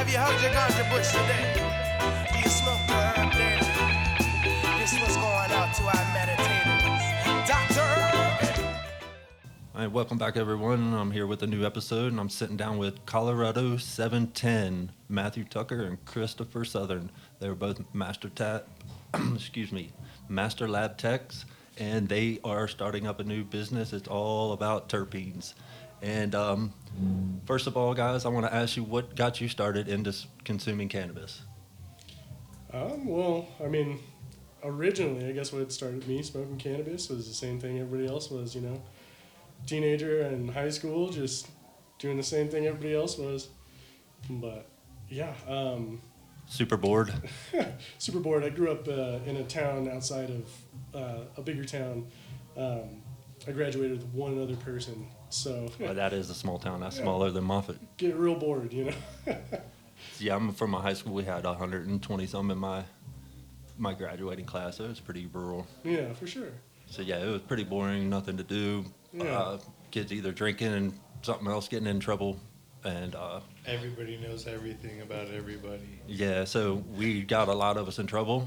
[0.00, 1.44] Have you hugged your ganja bush today?
[2.32, 4.80] Do you smoke your herb daily?
[4.80, 7.46] This was going out to our meditators.
[7.46, 7.84] Dr.
[9.74, 10.94] All right, welcome back, everyone.
[10.94, 15.82] I'm here with a new episode, and I'm sitting down with Colorado 710, Matthew Tucker
[15.82, 17.10] and Christopher Southern.
[17.38, 18.66] They were both master tat,
[19.34, 19.90] excuse me,
[20.30, 21.44] master lab techs,
[21.76, 23.92] and they are starting up a new business.
[23.92, 25.52] It's all about terpenes.
[26.02, 26.72] And um,
[27.46, 30.14] first of all, guys, I want to ask you what got you started into
[30.44, 31.42] consuming cannabis.
[32.72, 33.98] Um, well, I mean,
[34.62, 38.54] originally, I guess what started me smoking cannabis was the same thing everybody else was,
[38.54, 38.80] you know,
[39.66, 41.48] teenager in high school, just
[41.98, 43.48] doing the same thing everybody else was.
[44.28, 44.68] But
[45.08, 46.00] yeah, um,
[46.50, 47.12] Super bored.
[47.98, 48.42] super bored.
[48.42, 50.50] I grew up uh, in a town outside of
[50.92, 52.08] uh, a bigger town.
[52.56, 53.02] Um,
[53.46, 56.80] I graduated with one other person, so Well, that is a small town.
[56.80, 57.02] That's Yeah.
[57.04, 57.78] smaller than Moffat.
[57.96, 58.94] get real bored, you know.
[60.18, 61.12] Yeah, I'm from a high school.
[61.14, 62.84] We had 120 some in my
[63.78, 64.76] my graduating class.
[64.78, 65.66] So it was pretty rural.
[65.84, 66.48] yeah, for sure.
[66.86, 68.08] So yeah, it was pretty boring.
[68.10, 68.84] Nothing to do.
[69.12, 69.24] Yeah.
[69.38, 69.58] Uh,
[69.90, 72.38] kids either drinking and something else, getting in trouble,
[72.84, 76.00] and uh, Everybody knows everything about everybody.
[76.06, 76.44] yeah.
[76.44, 78.46] So we got a lot of us in trouble.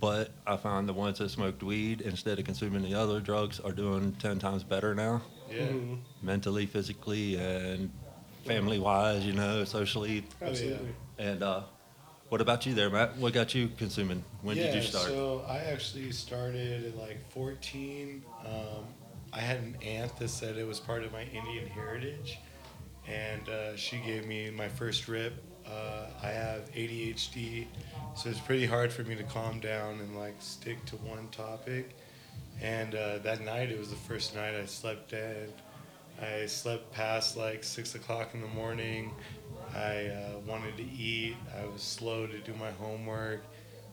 [0.00, 3.72] But I found the ones that smoked weed instead of consuming the other drugs are
[3.72, 5.66] doing ten times better now, Yeah.
[5.68, 5.98] Mhm.
[6.22, 7.90] mentally, physically, and
[8.46, 9.24] family wise.
[9.26, 10.24] You know, socially.
[10.40, 10.46] Oh.
[10.46, 10.94] Absolutely.
[11.18, 11.62] And uh,
[12.30, 13.16] what about you there, Matt?
[13.16, 14.24] What got you consuming?
[14.42, 15.06] When yeah, did you start?
[15.06, 18.22] So I actually started at like 14.
[18.46, 18.84] Um,
[19.32, 22.38] I had an aunt that said it was part of my Indian heritage,
[23.08, 25.34] and uh, she gave me my first rip.
[25.66, 27.66] Uh, I have ADHD,
[28.16, 31.96] so it's pretty hard for me to calm down and like stick to one topic.
[32.60, 35.52] And uh, that night, it was the first night I slept dead.
[36.20, 39.12] I slept past like six o'clock in the morning.
[39.74, 41.36] I uh, wanted to eat.
[41.56, 43.44] I was slow to do my homework,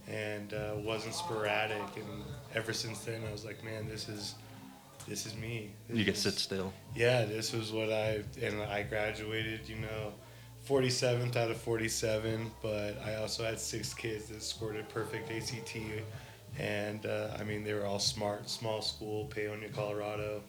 [0.08, 1.98] and uh, wasn't sporadic.
[1.98, 2.24] And
[2.56, 4.36] ever since then, I was like, man, this is
[5.08, 5.72] this is me.
[5.88, 6.74] This you can is- sit still.
[6.96, 10.14] yeah, this was what I and I graduated, you know,
[10.68, 15.78] 47th out of 47, but I also had six kids that scored a perfect ACT
[16.58, 20.42] and uh, I mean they were all smart, small school, Paonia, Colorado,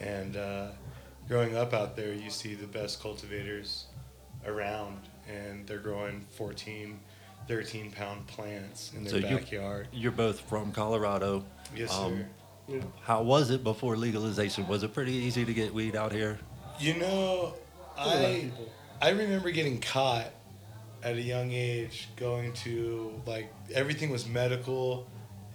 [0.00, 0.68] and uh,
[1.28, 3.86] growing up out there, you see the best cultivators
[4.46, 4.98] around,
[5.28, 6.98] and they're growing 14,
[7.48, 9.88] 13 pound plants in their So you- backyard.
[9.92, 11.44] You're both from Colorado.
[11.76, 12.26] Yes, um, sir.
[12.68, 12.80] Yeah.
[13.02, 14.66] How was it before legalization?
[14.68, 16.38] Was it pretty easy to get weed out here?
[16.78, 17.54] You know,
[17.96, 18.52] For a lot of I.
[19.00, 20.30] I remember getting caught
[21.02, 25.08] at a young age going to like everything was medical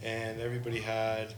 [0.03, 1.33] and everybody had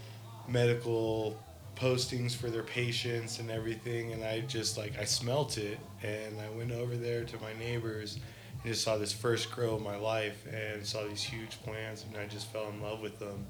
[0.48, 1.40] medical
[1.76, 6.50] postings for their patients and everything and I just like I smelt it and I
[6.58, 10.46] went over there to my neighbors and just saw this first grow of my life
[10.52, 13.46] and saw these huge plants and I just fell in love with them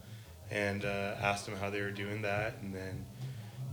[0.51, 3.05] and uh, asked them how they were doing that and then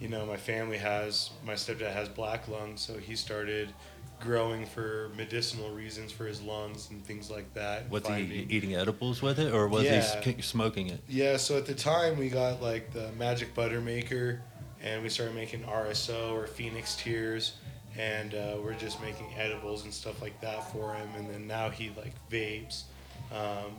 [0.00, 3.72] you know my family has my stepdad has black lungs so he started
[4.20, 7.88] growing for medicinal reasons for his lungs and things like that.
[7.90, 10.20] Was he eating edibles with it, or was Yeah.
[10.22, 11.00] he smoking it?
[11.08, 14.40] Yeah, so at the time we got like the magic butter maker,
[14.82, 17.54] and we started making RSO or Phoenix Tears,
[17.96, 21.08] and uh, we're just making edibles and stuff like that for him.
[21.16, 22.84] And then now he like vapes,
[23.32, 23.76] um,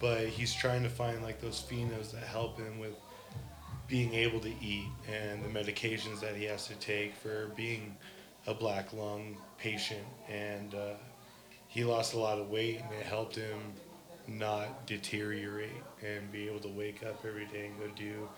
[0.00, 2.94] but he's trying to find like those phenos that help him with
[3.86, 7.96] being able to eat and the medications that he has to take for being
[8.46, 10.06] a black lung patient.
[10.28, 10.94] And uh,
[11.68, 13.60] he lost a lot of weight, and it helped him
[14.26, 18.28] not deteriorate and be able to wake up every day and go do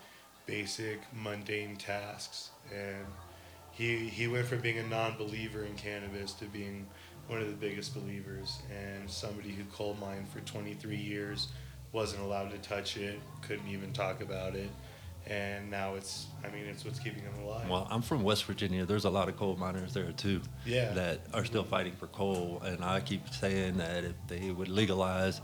[0.45, 3.05] basic mundane tasks and
[3.71, 6.85] he he went from being a non-believer in cannabis to being
[7.27, 11.47] one of the biggest believers and somebody who coal mined for 23 years
[11.91, 14.69] wasn't allowed to touch it couldn't even talk about it
[15.27, 18.85] and now it's i mean it's what's keeping him alive Well, I'm from West Virginia.
[18.85, 22.61] There's a lot of coal miners there too yeah that are still fighting for coal,
[22.65, 25.39] and I keep saying that if they would legalize,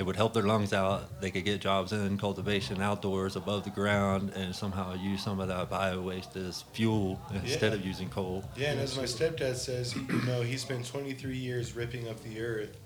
[0.00, 1.20] it would help their lungs out.
[1.20, 5.48] They could get jobs in cultivation, outdoors, above the ground, and somehow use some of
[5.48, 7.78] that bio waste as fuel instead Yeah.
[7.78, 8.42] of using coal.
[8.56, 12.40] Yeah, and as my stepdad says, you know, he spent 23 years ripping up the
[12.40, 12.78] earth,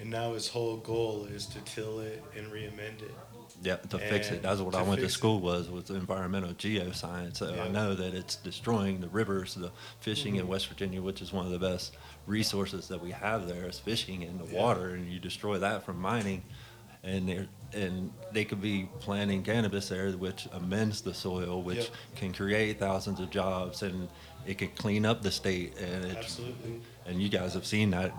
[0.00, 3.14] and now his whole goal is to till it and re-amend it.
[3.62, 4.42] Yeah, to fix it.
[4.42, 5.18] That's what I went to fix it.
[5.18, 7.38] school was was environmental geoscience.
[7.38, 10.40] So I know that it's destroying the rivers, the fishing Mm-hmm.
[10.42, 13.78] in West Virginia, which is one of the best resources that we have there is
[13.78, 14.62] fishing in the Yeah.
[14.62, 16.42] water, and you destroy that from mining,
[17.02, 21.88] and they and they could be planting cannabis there, which amends the soil, which Yep.
[22.14, 24.08] can create thousands of jobs, and
[24.46, 26.80] it could clean up the state, and it's Absolutely.
[27.06, 28.12] and you guys have seen that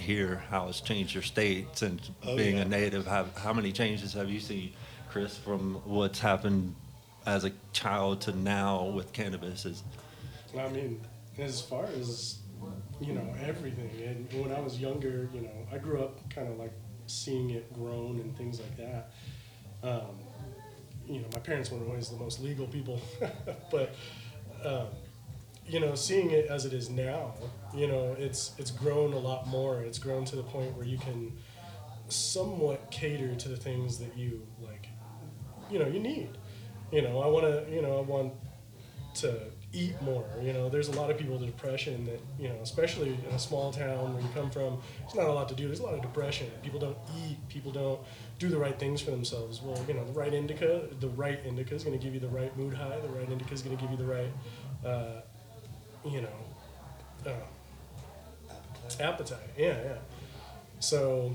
[0.00, 2.62] hear how it's changed your state since Oh, being yeah.
[2.62, 3.06] a native.
[3.06, 4.72] How, how many changes have you seen,
[5.10, 6.74] Chris, from what's happened
[7.26, 9.64] as a child to now with cannabis?
[9.66, 9.82] Is
[10.58, 11.00] I mean,
[11.38, 12.38] as far as
[13.00, 13.90] you know, everything.
[14.04, 16.72] And when I was younger, you know, I grew up kind of like
[17.06, 19.12] seeing it grown and things like that.
[19.82, 20.18] Um,
[21.06, 23.00] you know, my parents weren't always the most legal people,
[23.70, 23.94] but
[24.64, 24.88] um,
[25.66, 27.34] you know, seeing it as it is now,
[27.74, 29.82] you know, it's it's grown a lot more.
[29.82, 31.32] It's grown to the point where you can
[32.08, 34.88] somewhat cater to the things that you like.
[35.70, 36.30] You know, you need.
[36.90, 37.72] You know, I want to.
[37.72, 38.32] You know, I want
[39.16, 39.40] to
[39.72, 40.26] eat more.
[40.42, 43.38] You know, there's a lot of people with depression that, you know, especially in a
[43.38, 45.66] small town where you come from, there's not a lot to do.
[45.66, 46.50] There's a lot of depression.
[46.62, 47.36] People don't eat.
[47.48, 48.00] People don't
[48.38, 49.60] do the right things for themselves.
[49.60, 52.28] Well, you know, the right indica, the right indica is going to give you the
[52.28, 52.98] right mood high.
[53.00, 54.32] The right indica is going to give you the right,
[54.84, 55.20] uh,
[56.06, 56.28] you know,
[57.26, 57.30] uh,
[59.00, 59.38] appetite.
[59.56, 59.94] Yeah, yeah.
[60.80, 61.34] So,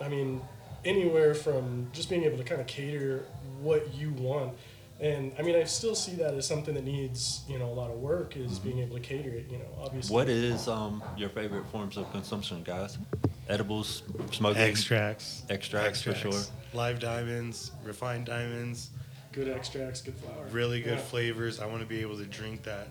[0.00, 0.40] I mean,
[0.84, 3.24] anywhere from just being able to kind of cater
[3.60, 4.54] what you want.
[5.00, 7.90] And I mean, I still see that as something that needs, you know, a lot
[7.90, 10.14] of work is being able to cater it, you know, obviously.
[10.14, 12.96] what is um, your favorite forms of consumption, guys?
[13.48, 15.42] Edibles, smoking, Extracts.
[15.50, 16.40] extracts, for sure.
[16.72, 18.90] Live diamonds, refined diamonds,
[19.32, 20.44] Good extracts, good flour.
[20.52, 21.04] really good Yeah.
[21.04, 21.58] flavors.
[21.60, 22.86] I want to be able to drink that.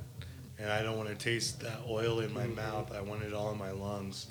[0.63, 2.94] And I don't want to taste that oil in my mouth.
[2.94, 4.27] I want it all in my lungs.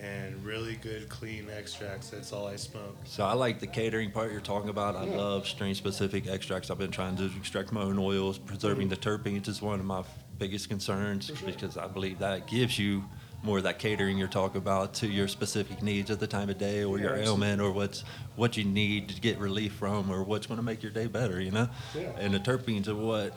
[0.00, 2.08] And really good, clean extracts.
[2.08, 2.96] That's all I smoke.
[3.04, 4.96] So I like the catering part you're talking about.
[4.96, 5.16] I Yeah.
[5.16, 6.70] love strain specific extracts.
[6.70, 8.38] I've been trying to extract my own oils.
[8.38, 10.02] Preserving the terpenes is one of my
[10.38, 11.36] biggest concerns sure.
[11.46, 13.04] because I believe that gives you
[13.42, 16.56] more of that catering you're talking about to your specific needs at the time of
[16.58, 17.46] day or Yeah, your absolutely.
[17.48, 18.02] ailment or what's
[18.34, 21.38] what you need to get relief from or what's going to make your day better,
[21.40, 21.68] you know?
[21.94, 22.12] Yeah.
[22.18, 23.34] And the terpenes are what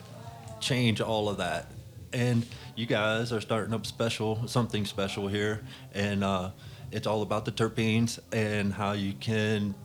[0.62, 1.68] change all of that.
[2.12, 2.46] And
[2.76, 5.62] you guys are starting up special, something special here,
[5.94, 6.52] and uh,
[6.92, 9.76] it's all about the terpenes and how you can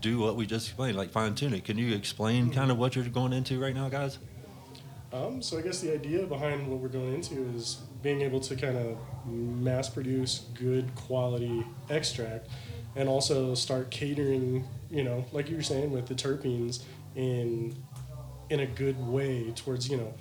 [0.00, 1.64] do what we just explained, like fine tune it.
[1.64, 4.18] Can you explain kind of what you're going into right now, guys?
[5.12, 8.54] Um, so I guess the idea behind what we're going into is being able to
[8.54, 8.96] kind of
[9.26, 12.48] mass produce good quality extract
[12.94, 16.82] and also start catering, you know, like you were saying with the terpenes
[17.16, 17.74] in
[18.50, 20.12] in a good way towards, you know,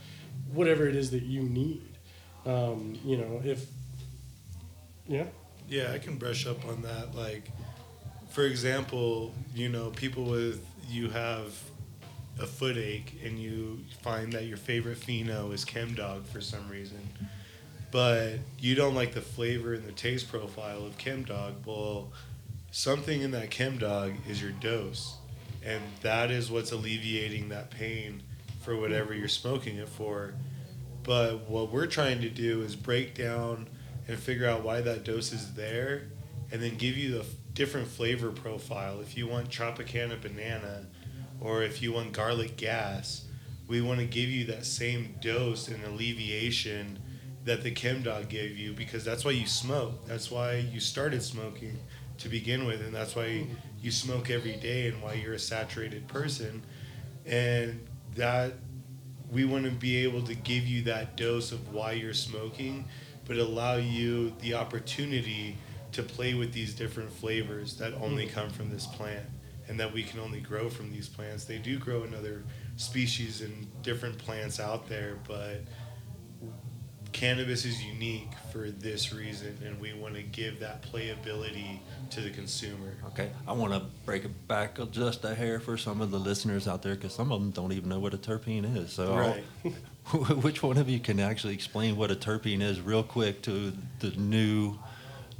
[0.53, 1.97] whatever it is that you need.
[2.45, 3.65] Um, you know, if
[5.07, 5.25] yeah.
[5.68, 7.15] Yeah, I can brush up on that.
[7.15, 7.50] Like,
[8.30, 11.53] for example, you know, people with you have
[12.39, 17.09] a foot ache and you find that your favorite pheno is Chemdog for some reason,
[17.92, 21.65] but you don't like the flavor and the taste profile of Chemdog.
[21.65, 22.12] Well,
[22.71, 25.18] something in that Chemdog is your dose,
[25.63, 28.24] and that is what's alleviating that pain
[28.69, 30.36] for whatever you're smoking it for.
[31.01, 33.68] But what we're trying to do is break down
[34.07, 36.04] and figure out why that dose is there,
[36.51, 39.01] and then give you the different flavor profile.
[39.01, 40.86] If you want Tropicana banana,
[41.42, 43.25] or if you want garlic gas,
[43.68, 47.00] we want to give you that same dose and alleviation
[47.45, 50.06] that the Chemdog gave you because that's why you smoke.
[50.06, 51.80] That's why you started smoking
[52.19, 53.48] to begin with, and that's why
[53.81, 56.62] you smoke every day and why you're a saturated person.
[57.25, 57.88] And
[58.19, 58.51] that
[59.31, 62.83] we want to be able to give you that dose of why you're smoking,
[63.25, 65.56] but allow you the opportunity
[65.94, 68.35] to play with these different flavors that only mm-hmm.
[68.35, 69.26] come from this plant
[69.69, 71.45] and that we can only grow from these plants.
[71.45, 72.44] They do grow in other
[72.76, 75.61] species and different plants out there, but
[77.11, 81.80] cannabis is unique for this reason, and we want to give that playability
[82.11, 82.94] to the consumer.
[83.07, 86.68] Okay, I want to break it back just a hair for some of the listeners
[86.68, 88.92] out there because some of them don't even know what a terpene is.
[88.92, 89.73] So, Right.
[90.42, 94.09] which one of you can actually explain what a terpene is real quick to the
[94.11, 94.75] new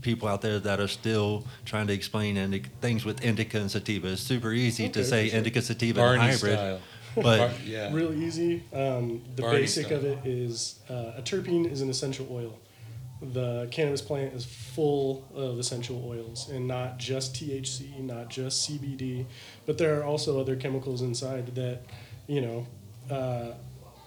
[0.02, 4.10] people out there that are still trying to explain indi- things with indica and sativa?
[4.10, 5.38] It's super easy to say sure.
[5.38, 6.80] indica sativa Barney and hybrid, style.
[7.16, 7.94] But Bar- yeah.
[7.94, 8.64] Real easy.
[8.74, 10.00] Um, the Barney basic style.
[10.00, 12.58] of it is uh, a terpene is an essential oil.
[13.22, 19.26] The cannabis plant is full of essential oils, and not just THC, not just CBD,
[19.66, 21.82] but there are also other chemicals inside that,
[22.28, 22.68] you know,
[23.14, 23.52] uh,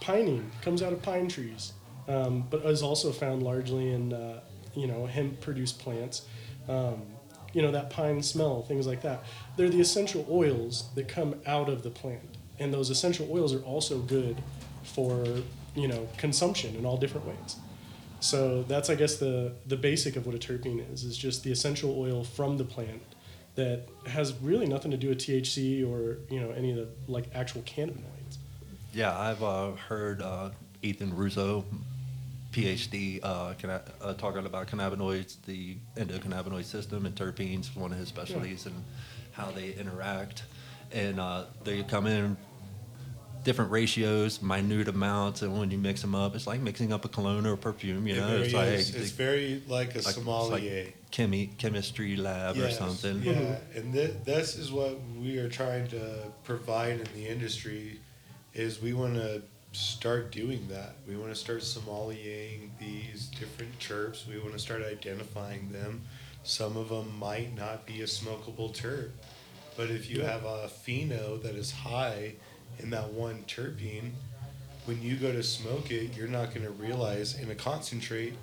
[0.00, 1.74] pinene comes out of pine trees,
[2.08, 4.40] um, but is also found largely in, uh,
[4.74, 6.22] you know, hemp-produced plants.
[6.66, 7.02] Um,
[7.52, 9.24] you know that pine smell, things like that.
[9.56, 13.62] They're the essential oils that come out of the plant, and those essential oils are
[13.62, 14.36] also good
[14.82, 15.24] for
[15.74, 17.56] you know consumption in all different ways.
[18.20, 21.52] So that's I guess the the basic of what a terpene is is just the
[21.52, 23.02] essential oil from the plant
[23.54, 27.26] that has really nothing to do with THC or you know any of the like
[27.34, 28.38] actual cannabinoids.
[28.92, 30.50] yeah, I've uh, heard uh,
[30.82, 31.64] Ethan Russo
[32.52, 38.08] PhD uh, canna- uh, talking about cannabinoids, the endocannabinoid system, and terpenes, one of his
[38.08, 38.74] specialties, and
[39.32, 40.44] how they interact.
[40.92, 42.36] And uh, they come in
[43.44, 47.08] different ratios, minute amounts, and when you mix them up, it's like mixing up a
[47.08, 48.06] cologne or a perfume.
[48.06, 50.84] You It know, it's like it's very like a like- sommelier.
[50.84, 53.22] like chemi- chemistry lab Yes, or something.
[53.22, 57.98] Yeah, and th- this is what we are trying to provide in the industry.
[58.54, 60.94] Is we want to start doing that.
[61.08, 64.26] We want to start sommeliering these different chirps.
[64.26, 66.02] We want to start identifying them.
[66.44, 69.10] Some of them might not be a smokable terp,
[69.76, 72.34] but if you have a pheno that is high
[72.78, 74.10] in that one terpene,
[74.84, 78.34] when you go to smoke it, you're not going to realize in a concentrate.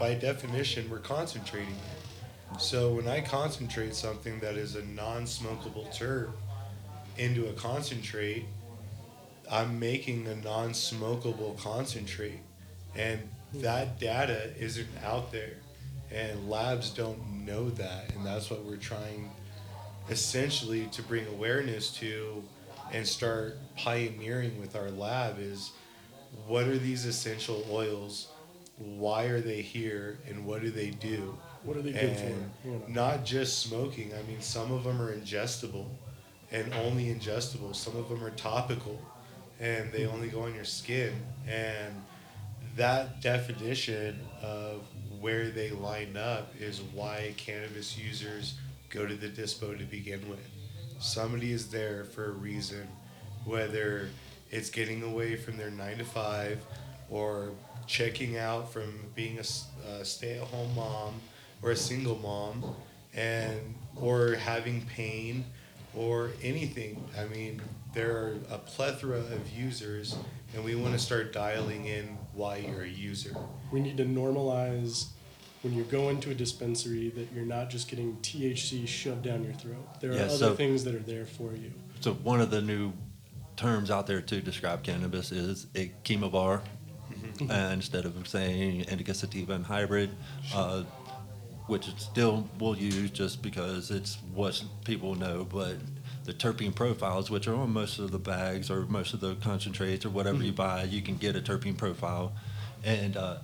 [0.00, 2.60] By definition, we're concentrating it.
[2.60, 6.30] So when I concentrate something that is a non-smokable terp
[7.18, 8.44] into a concentrate,
[9.50, 12.40] I'm making a non-smokable concentrate,
[12.96, 13.20] and
[13.54, 15.54] that data isn't out there,
[16.10, 19.30] and labs don't know that, and that's what we're trying,
[20.10, 22.42] essentially, to bring awareness to,
[22.92, 25.72] and start pioneering with our lab is,
[26.46, 28.28] what are these essential oils?
[28.78, 31.36] Why are they here, and what do they do?
[31.62, 32.68] What are they good and for?
[32.68, 32.82] Know?
[32.88, 34.12] not just smoking.
[34.14, 35.86] I mean, some of them are ingestible,
[36.52, 37.74] and only ingestible.
[37.74, 39.00] Some of them are topical,
[39.58, 41.12] and they only go on your skin.
[41.48, 42.02] And
[42.76, 44.82] that definition of
[45.18, 48.54] where they line up is why cannabis users
[48.90, 50.48] go to the dispo to begin with.
[50.98, 52.88] Somebody is there for a reason,
[53.44, 54.08] whether
[54.50, 56.60] it's getting away from their nine to five
[57.10, 57.50] or
[57.86, 61.20] checking out from being a stay-at-home mom
[61.62, 62.74] or a single mom
[63.14, 65.44] and or having pain
[65.94, 67.60] or anything i mean
[67.94, 70.16] there are a plethora of users
[70.54, 73.34] and we want to start dialing in why you're a user
[73.72, 75.06] We need to normalize
[75.62, 79.52] when you go into a dispensary that you're not just getting THC shoved down your
[79.54, 80.00] throat.
[80.00, 81.72] There are Yeah, other so- things that are there for you.
[82.00, 82.92] So one of the new
[83.56, 86.60] terms out there to describe cannabis is a chemovar,
[87.12, 87.50] Mm-hmm.
[87.50, 90.10] and instead of saying indica sativa and hybrid,
[90.54, 90.82] uh,
[91.66, 95.76] which it still will use just because it's what people know, but
[96.24, 100.04] the terpene profiles, which are on most of the bags or most of the concentrates
[100.04, 102.32] or whatever you buy, you can get a terpene profile,
[102.84, 103.38] and uh,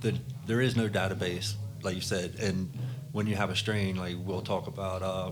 [0.00, 0.18] the,
[0.50, 2.76] there is no database, like you said, and
[3.12, 5.30] when you have a strain, like we'll talk about uh,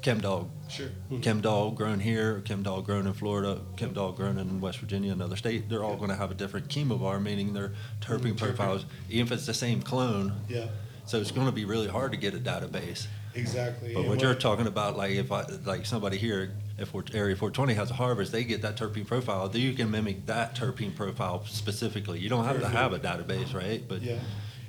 [0.00, 0.88] ChemDog sure
[1.20, 5.12] Chem dog grown here, chem dog grown in Florida, chem dog grown in West Virginia,
[5.12, 8.38] another state, they're all going to have a different chemovar, meaning their terpene terpene.
[8.38, 10.32] profiles, even if it's the same clone.
[10.48, 10.68] yeah
[11.04, 13.06] So it's going to be really hard to get a database.
[13.34, 17.34] exactly But And what you're talking about, like if I, like somebody here, if Area
[17.34, 19.48] 420 has a harvest, they get that terpene profile.
[19.48, 22.18] Then you can mimic that terpene profile specifically.
[22.18, 23.82] You don't have to have a database, right?
[23.86, 24.18] But Yeah,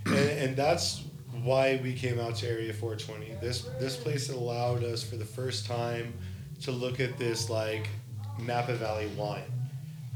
[0.05, 1.03] and, and that's
[1.43, 3.35] why we came out to Area 420.
[3.41, 6.13] This this place allowed us for the first time
[6.61, 7.89] to look at this like
[8.39, 9.51] Napa Valley wine.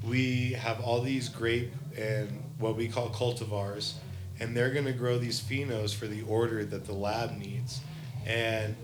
[0.07, 3.93] We have all these grape and what we call cultivars,
[4.39, 7.81] and they're going to grow these phenos for the order that the lab needs,
[8.25, 8.75] and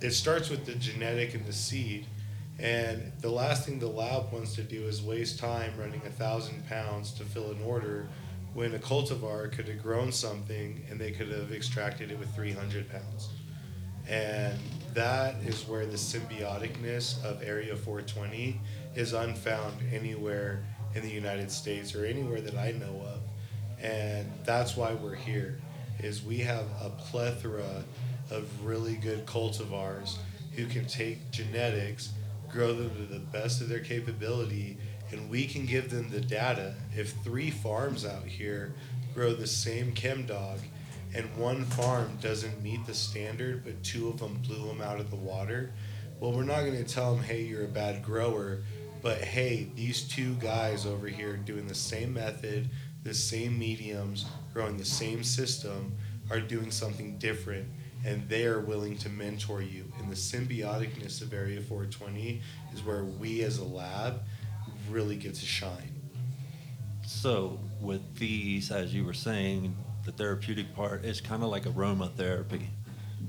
[0.00, 2.06] it starts with the genetic and the seed.
[2.58, 6.66] And the last thing the lab wants to do is waste time running a thousand
[6.68, 8.08] pounds to fill an order
[8.54, 12.90] when a cultivar could have grown something and they could have extracted it with 300
[12.90, 13.28] pounds.
[14.08, 14.58] And
[14.94, 18.58] that is where the symbioticness of Area 420
[18.96, 23.20] is unfound anywhere in the United States or anywhere that I know of.
[23.80, 25.60] And that's why we're here
[26.00, 27.84] is we have a plethora
[28.30, 30.16] of really good cultivars
[30.56, 32.10] who can take genetics,
[32.50, 34.76] grow them to the best of their capability,
[35.10, 36.74] and we can give them the data.
[36.96, 38.74] If three farms out here
[39.14, 40.60] grow the same chem dog
[41.14, 45.10] and one farm doesn't meet the standard, but two of them blew them out of
[45.10, 45.72] the water,
[46.20, 48.62] well, we're not going to tell them, hey, you're a bad grower,
[49.02, 52.68] but hey, these two guys over here doing the same method,
[53.04, 55.94] the same mediums, growing the same system,
[56.30, 57.68] are doing something different,
[58.04, 59.84] and they are willing to mentor you.
[59.98, 62.40] And the symbioticness of Area 420
[62.72, 64.22] is where we as a lab
[64.90, 65.94] really get to shine.
[67.06, 69.74] So with these, as you were saying,
[70.04, 72.66] the therapeutic part is kind of like aromatherapy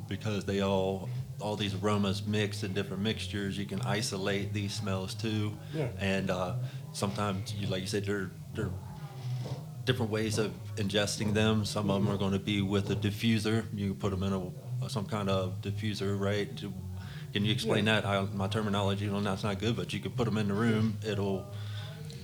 [0.07, 1.09] because they all
[1.41, 3.57] all these aromas mix in different mixtures.
[3.57, 5.88] You can isolate these smells too, Yeah.
[5.97, 6.55] and uh,
[6.91, 8.71] sometimes you like you said they're there are
[9.89, 11.65] different ways of ingesting them.
[11.65, 13.65] Some of them are going to be with a diffuser.
[13.74, 14.34] You can put them in
[14.84, 16.48] a some kind of diffuser, right?
[17.34, 18.05] Can you explain that?
[18.05, 21.00] I, my terminology on that's not good, but you can put them in the room.
[21.03, 21.43] It'll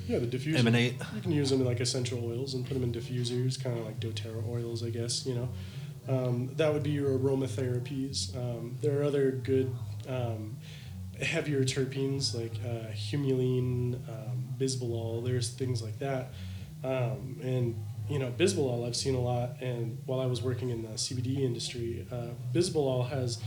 [0.07, 0.59] Yeah, the diffuser.
[0.59, 0.93] emanate.
[1.15, 3.85] You can use them in like essential oils and put them in diffusers, kind of
[3.87, 5.25] like doTERRA oils, I guess.
[5.25, 5.49] You know,
[6.07, 8.35] um, that would be your aromatherapies.
[8.37, 9.75] Um, there are other good
[10.07, 10.57] um,
[11.19, 15.25] heavier terpenes like uh, humulene, um, bisbolol.
[15.25, 16.33] There's things like that,
[16.83, 17.75] um, and
[18.09, 19.61] you know, bisbolol I've seen a lot.
[19.61, 23.41] And while I was working in the CBD industry, uh, bisbolol has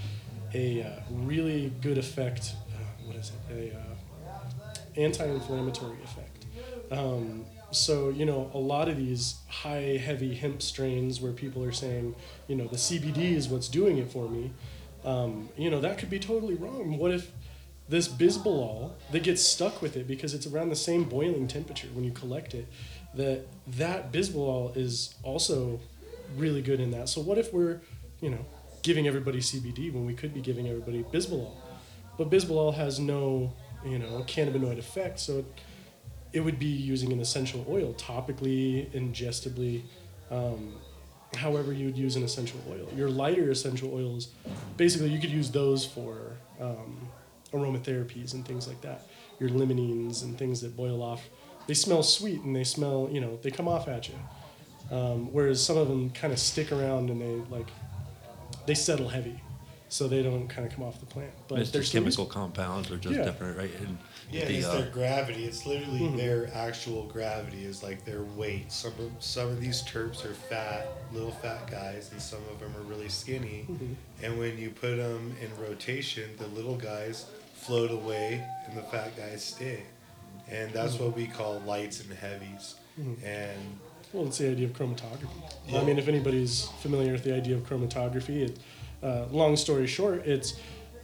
[0.55, 2.55] a uh, really good effect.
[2.75, 3.73] Uh, what is it?
[3.75, 6.47] A uh, anti-inflammatory effect.
[6.91, 11.73] Um, so you know, a lot of these high heavy hemp strains where people are
[11.73, 12.15] saying,
[12.47, 14.53] you know, the CBD is what's doing it for me.
[15.05, 16.99] Um, you know, that could be totally wrong.
[16.99, 17.31] What if
[17.89, 22.05] this bisbolol that gets stuck with it because it's around the same boiling temperature when
[22.05, 22.67] you collect it,
[23.15, 25.81] that that bisbolol is also
[26.37, 27.09] really good in that.
[27.09, 27.81] So what if we're,
[28.21, 28.45] you know,
[28.83, 31.53] giving everybody CBD when we could be giving everybody bisbolol?
[32.17, 33.53] But bisbolol has no,
[33.85, 35.45] you know, cannabinoid effect, so
[36.33, 39.83] it, would be using an essential oil topically, ingestibly,
[40.31, 40.75] um,
[41.37, 42.89] however you would use an essential oil.
[42.97, 44.29] Your lighter essential oils,
[44.77, 47.09] basically, you could use those for um,
[47.53, 49.07] aromatherapies and things like that.
[49.39, 51.29] Your limonene and things that boil off,
[51.69, 54.15] they smell sweet and they smell, you know, they come off at you.
[54.91, 57.69] Um, whereas some of them kind of stick around and they like,
[58.67, 59.39] they settle heavy,
[59.91, 61.31] so they don't kind of come off the plant.
[61.47, 63.25] But It's they're just still chemical compounds are just Yeah.
[63.25, 63.71] different, right?
[63.81, 63.99] And
[64.33, 65.45] Yeah, the, it's uh, their gravity.
[65.45, 66.17] It's literally Mhm.
[66.17, 68.73] their actual gravity is like their weight.
[68.73, 72.75] Some of, some of these terps are fat, little fat guys, and some of them
[72.77, 73.67] are really skinny.
[73.71, 73.95] Mhm.
[74.23, 79.15] And when you put them in rotation, the little guys float away and the fat
[79.19, 79.83] guys stay.
[80.51, 81.05] And that's Mm-hmm.
[81.05, 82.75] what we call lights and heavies.
[83.01, 83.17] Mhm.
[83.25, 83.59] And
[84.13, 85.29] Well, it's the idea of chromatography.
[85.69, 85.81] Yeah.
[85.81, 88.59] I mean, if anybody's familiar with the idea of chromatography, it,
[89.03, 90.55] uh, long story short, it's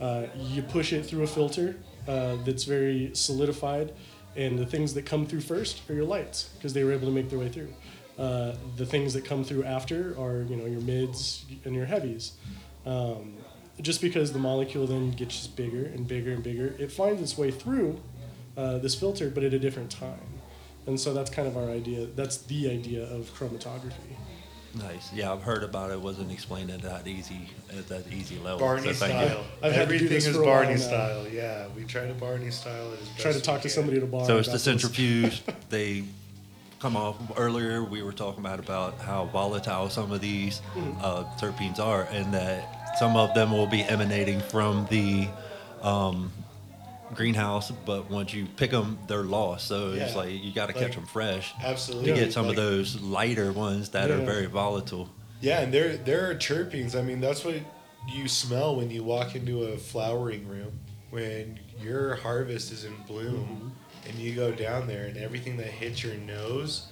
[0.01, 1.77] uh, you push it through a filter
[2.09, 3.93] uh, that's very solidified,
[4.37, 7.13] and the things that come through first are your lights because they were able to
[7.13, 7.73] make their way through.
[8.19, 12.33] Uh, the things that come through after are you know your mids and your heavies.
[12.87, 13.35] Um,
[13.83, 17.51] just because the molecule then gets bigger and bigger and bigger, it finds its way
[17.51, 18.01] through
[18.57, 20.19] uh, this filter, but at a different time.
[20.87, 22.07] And so that's kind of our idea.
[22.07, 24.17] That's the idea of chromatography.
[24.75, 25.13] nice.
[25.13, 26.01] Yeah, I've heard about it.
[26.01, 28.59] Wasn't explained at that easy at that easy level.
[28.59, 29.45] Barney So style.
[29.63, 30.77] I've had to do Everything is for a Barney now.
[30.81, 31.27] style.
[31.29, 33.71] Yeah, we try to Barney style it as best Try to we talk to can.
[33.71, 34.27] somebody at a bar.
[34.27, 35.43] So it's the centrifuge.
[35.71, 36.05] they
[36.81, 37.83] come off earlier.
[37.83, 41.01] We were talking about about how volatile some of these Mm-hmm.
[41.03, 45.29] uh, terpenes are, and that some of them will be emanating from the
[45.83, 46.31] um,
[47.13, 49.67] greenhouse, but once you pick them, they're lost.
[49.69, 52.13] So it's like you got to Like, catch them fresh Absolutely.
[52.13, 55.11] to get some Like- of those lighter ones that are very volatile.
[55.41, 56.99] Yeah, and there there are chirpings.
[56.99, 57.57] I mean, that's what
[58.09, 60.79] you smell when you walk into a flowering room.
[61.11, 64.09] When your harvest is in bloom, mm-hmm.
[64.09, 66.89] and you go down there, and everything that hits your nose,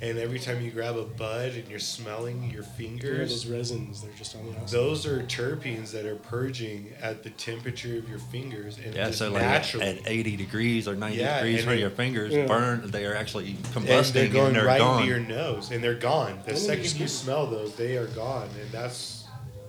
[0.00, 4.02] and every time you grab a bud and you're smelling your Yeah, fingers, those resins,
[4.02, 4.76] they're just on the outside.
[4.78, 9.30] those are terpenes that are purging at the temperature of your fingers, and Yeah, so
[9.32, 9.86] like naturally.
[9.86, 12.46] at 80 degrees or 90 Yeah, degrees and where your fingers Yeah.
[12.46, 15.02] burn, they are actually combusting and they're combusting going and they're right gone.
[15.02, 16.42] into your nose, and they're gone.
[16.44, 19.24] The second you smell those, they are gone, and that's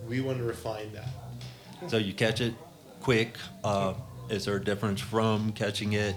[0.06, 1.08] we want to refine that.
[1.88, 2.54] So you catch it
[3.00, 3.36] quick.
[3.62, 3.94] Uh,
[4.28, 6.14] is there a difference from catching it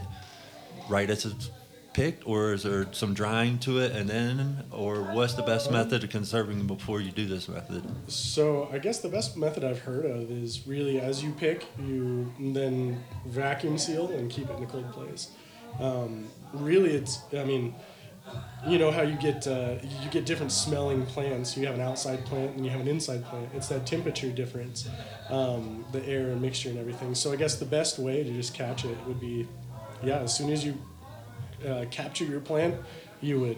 [0.90, 1.50] right as it's
[1.94, 6.04] picked, or is there some drying to it and then, or what's the best method
[6.04, 7.84] of conserving before you do this method?
[8.08, 12.32] So I guess the best method I've heard of is really as you pick, you
[12.40, 15.32] then vacuum seal and keep it in a cold place.
[15.80, 17.76] Um, really, it's I mean,
[18.68, 21.58] you know how you get uh, you get different smelling plants.
[21.58, 23.50] You have an outside plant and you have an inside plant.
[23.54, 24.88] It's that temperature difference,
[25.30, 27.16] um, the air and mixture and everything.
[27.16, 29.48] So I guess the best way to just catch it would be,
[30.04, 30.78] yeah, as soon as you
[31.66, 32.76] uh, capture your plant,
[33.22, 33.58] you would,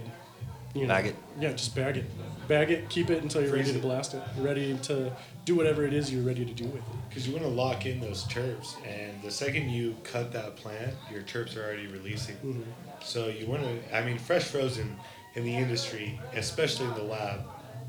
[0.73, 1.15] you know, Bag it.
[1.39, 2.05] Yeah, just bag it,
[2.47, 3.81] bag it, keep it until you're Freeze ready it.
[3.81, 5.11] to blast it, ready to
[5.45, 7.09] do whatever it is you're ready to do with it.
[7.09, 10.93] Because you want to lock in those terps, and the second you cut that plant,
[11.11, 12.35] your terps are already releasing.
[12.37, 12.61] Mm-hmm.
[13.03, 14.95] So you want to, I mean, fresh frozen
[15.35, 17.41] in the industry, especially in the lab,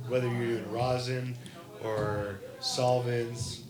[0.09, 1.37] whether you're doing rosin
[1.83, 3.63] or solvents,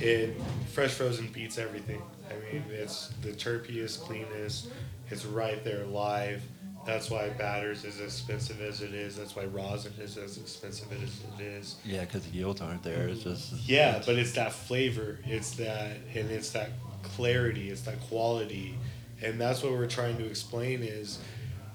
[0.00, 0.36] it
[0.72, 2.02] fresh frozen beats everything.
[2.28, 4.68] I mean, it's the terpiest, cleanest.
[5.10, 6.42] It's right there live.
[6.86, 9.16] That's why batters is as expensive as it is.
[9.16, 11.76] That's why rosin is as expensive as it is.
[11.84, 13.06] Yeah, because the yields aren't there.
[13.08, 15.18] It's just Yeah, but it's that flavor.
[15.26, 16.70] It's that, and it's that
[17.02, 17.70] clarity.
[17.70, 18.78] It's that quality,
[19.22, 21.18] and that's what we're trying to explain is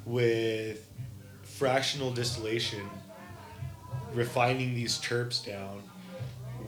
[0.06, 0.90] with
[1.44, 2.90] fractional distillation,
[4.14, 5.84] refining these terps down,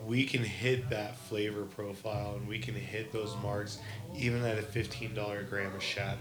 [0.06, 3.78] we can hit that flavor profile, and we can hit those marks
[4.16, 6.18] even at a fifteen dollar gram of shatter.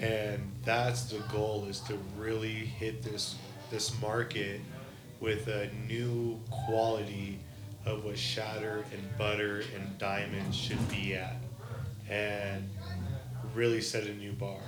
[0.00, 3.36] And that's the goal is to really hit this
[3.70, 4.60] this market
[5.20, 7.38] with a new quality
[7.84, 11.36] of what shatter and butter and diamond should be at
[12.08, 12.68] and
[13.54, 14.60] really set a new bar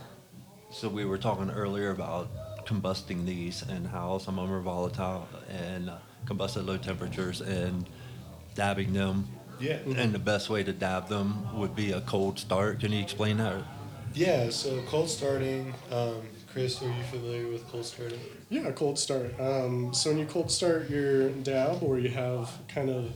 [0.71, 2.29] So we were talking earlier about
[2.67, 7.41] combusting these and how some of them are volatile and uh, combust at low temperatures
[7.41, 7.89] and
[8.55, 9.27] dabbing them.
[9.61, 12.81] yeah And the best way to dab them would be a cold start.
[12.81, 13.63] Can you explain that?
[14.15, 18.19] Yeah so cold starting um, chris are you familiar with cold starting
[18.51, 19.39] Yeah, cold start.
[19.39, 23.13] Um, so when you cold start your dab, or you have kind of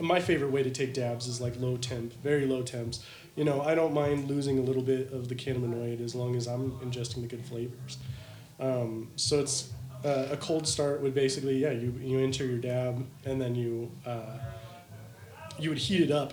[0.00, 3.04] my favorite way to take dabs is like low temp, very low temps.
[3.36, 6.48] You know, I don't mind losing a little bit of the cannabinoid as long as
[6.48, 7.98] I'm ingesting the good flavors.
[8.58, 9.70] Um, so it's
[10.04, 13.92] uh, a cold start would basically, yeah, you you enter your dab and then you
[14.04, 14.38] uh,
[15.56, 16.32] you would heat it up,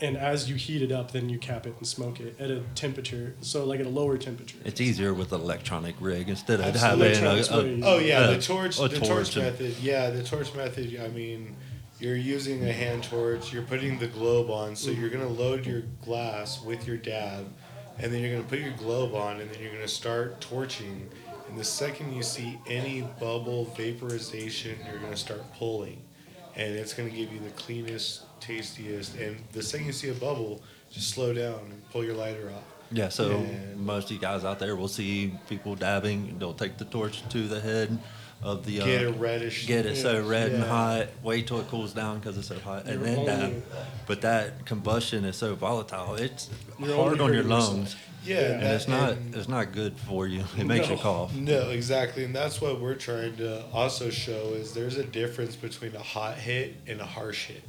[0.00, 2.62] and as you heat it up, then you cap it and smoke it at a
[2.74, 3.34] temperature.
[3.40, 4.58] So like at a lower temperature.
[4.64, 7.08] It's easier with an electronic rig instead of Absolutely.
[7.14, 9.76] having a, Electronics a, Oh yeah, the torch, a the torch torch, method.
[9.80, 11.00] Yeah, the torch method.
[11.00, 11.56] I mean,
[12.00, 13.52] you're using a hand torch.
[13.52, 17.46] You're putting the globe on, so you're gonna load your glass with your dab,
[17.98, 21.08] and then you're gonna put your globe on, and then you're gonna start torching.
[21.48, 26.00] And the second you see any bubble vaporization, you're gonna start pulling,
[26.54, 29.16] and it's gonna give you the cleanest, tastiest.
[29.16, 32.62] And the second you see a bubble, just slow down and pull your lighter off.
[32.90, 36.38] Yeah, so And- most of you guys out there will see people dabbing.
[36.38, 37.98] They'll take the torch to the head
[38.42, 39.66] of the uh, Get it reddish.
[39.66, 41.08] get it so red and hot.
[41.22, 43.64] Wait till it cools down because it's so hot, and You're then dab.
[44.06, 46.48] But that combustion is so volatile; it's
[46.78, 50.26] You're hard on your lungs, Yeah, and that- it's not and- it's not good for
[50.28, 50.44] you.
[50.56, 51.34] It makes you cough.
[51.34, 55.94] No, exactly, and that's what we're trying to also show is there's a difference between
[55.96, 57.62] a hot hit and a harsh hit,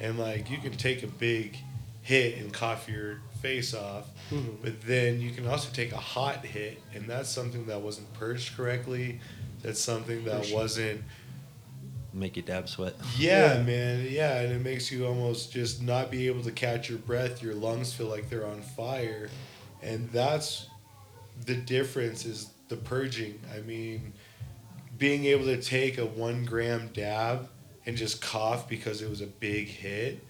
[0.00, 1.56] and like you can take a big
[2.02, 4.56] hit and cough your face off, Mhm.
[4.62, 8.56] but then you can also take a hot hit, and that's something that wasn't purged
[8.56, 9.20] correctly.
[9.62, 10.58] That's something that sure.
[10.58, 11.02] wasn't.
[12.12, 12.94] Make you dab sweat.
[13.18, 13.62] Yeah, Yeah.
[13.62, 14.06] man.
[14.10, 17.42] Yeah, and it makes you almost just not be able to catch your breath.
[17.42, 19.28] Your lungs feel like they're on fire,
[19.82, 20.66] and that's
[21.46, 23.38] the difference is the purging.
[23.54, 24.12] I mean,
[24.98, 27.48] being able to take a one gram dab
[27.86, 30.20] and just cough because it was a big hit,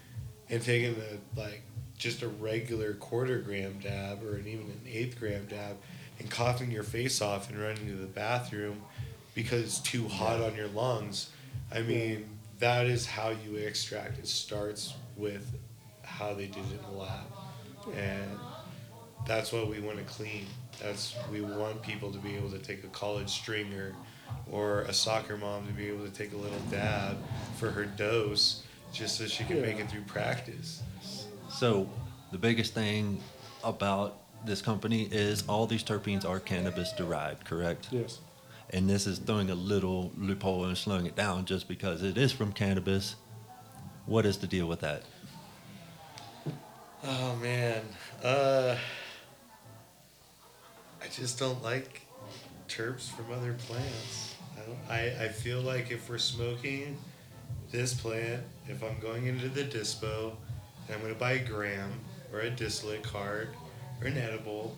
[0.48, 1.62] and taking a like
[1.98, 5.76] just a regular quarter gram dab or an even an eighth gram dab
[6.18, 8.82] and coughing your face off and running to the bathroom
[9.34, 11.30] because it's too hot on your lungs.
[11.72, 14.18] I mean, that is how you extract.
[14.18, 15.54] It starts with
[16.02, 17.24] how they did it in the lab.
[17.96, 18.30] And
[19.26, 20.46] that's what we want to clean.
[20.82, 23.94] That's we want people to be able to take a college stringer
[24.50, 27.16] or a soccer mom to be able to take a little dab
[27.56, 29.62] for her dose just so she can Yeah.
[29.62, 30.82] make it through practice.
[31.48, 31.88] So
[32.32, 33.22] the biggest thing
[33.62, 37.88] about this company is all these terpenes are cannabis derived, correct?
[37.90, 38.18] Yes.
[38.70, 42.32] And this is throwing a little loophole and slowing it down just because it is
[42.32, 43.16] from cannabis.
[44.06, 45.02] What is the deal with that?
[47.02, 47.82] Oh man,
[48.22, 48.76] uh,
[51.02, 52.02] I just don't like
[52.68, 54.29] terps from other plants.
[54.88, 56.96] I, I feel like if we're smoking
[57.70, 60.32] this plant, if I'm going into the dispo,
[60.86, 61.92] and I'm gonna buy a gram
[62.32, 63.48] or a distillate card
[64.00, 64.76] or an edible,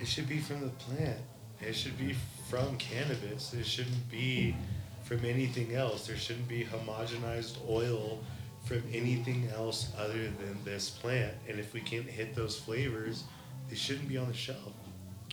[0.00, 1.18] it should be from the plant.
[1.60, 2.14] It should be
[2.48, 3.54] from cannabis.
[3.54, 4.54] It shouldn't be
[5.02, 6.06] from anything else.
[6.06, 8.20] There shouldn't be homogenized oil
[8.64, 11.34] from anything else other than this plant.
[11.48, 13.24] And if we can't hit those flavors,
[13.68, 14.72] they shouldn't be on the shelf.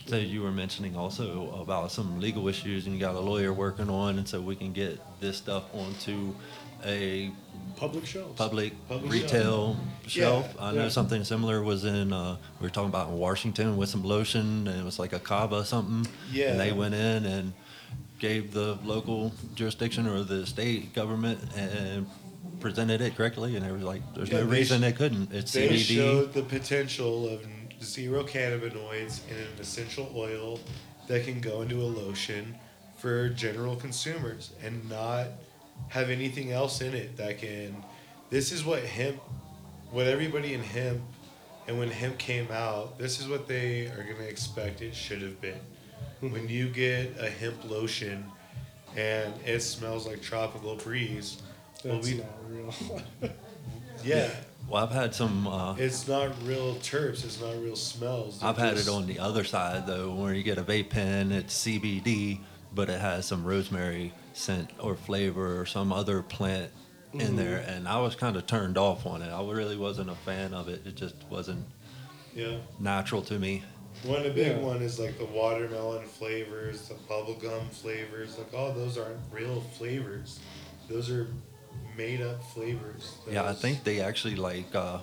[0.06, 3.88] So you were mentioning also about some legal issues and you got a lawyer working
[3.88, 6.34] on and so we can get this stuff onto
[6.84, 7.30] a
[7.76, 8.36] Public shelves.
[8.36, 10.52] public Public retail shelf.
[10.56, 10.88] Yeah, I know yeah.
[10.88, 14.80] something similar was in uh, we were talking about in Washington with some lotion and
[14.80, 16.10] it was like a kava something.
[16.32, 16.50] Yeah.
[16.50, 17.52] And they went in and
[18.18, 22.06] gave the local jurisdiction or the state government and
[22.60, 25.32] presented it correctly and they were like, "There's Yeah, no they reason sh- they couldn't.
[25.32, 27.46] It's They CBD." showed the potential of
[27.82, 30.58] zero cannabinoids in an essential oil
[31.08, 32.54] that can go into a lotion
[32.96, 35.26] for general consumers and not
[35.88, 37.76] have anything else in it that can.
[38.30, 39.20] This is what hemp,
[39.90, 41.00] what everybody in hemp,
[41.66, 45.22] and when hemp came out, this is what they are going to expect it should
[45.22, 45.60] have been.
[46.20, 46.30] Hmm.
[46.30, 48.24] when you get a hemp lotion
[48.96, 51.42] and it smells like tropical breeze,
[51.84, 52.74] well, That's we, not real.
[54.04, 54.30] yeah.
[54.68, 55.46] Well, I've had some.
[55.46, 57.24] Uh, It's not real terps.
[57.24, 58.40] It's not real smells.
[58.40, 61.32] They're I've had it on the other side though, where you get a vape pen,
[61.32, 62.40] it's CBD,
[62.74, 66.70] but it has some rosemary scent or flavor or some other plant
[67.12, 69.28] in there, and I was kind of turned off on it.
[69.30, 70.86] I really wasn't a fan of it.
[70.86, 71.66] It just wasn't
[72.34, 72.56] Yeah.
[72.80, 73.62] natural to me.
[74.04, 74.58] One the big Yeah.
[74.62, 78.38] one is like the watermelon flavors, the bubblegum flavors.
[78.38, 80.38] Like, oh, those aren't real flavors.
[80.88, 81.26] Those are
[81.96, 83.16] made up flavors.
[83.30, 84.98] Yeah, I think they actually like uh,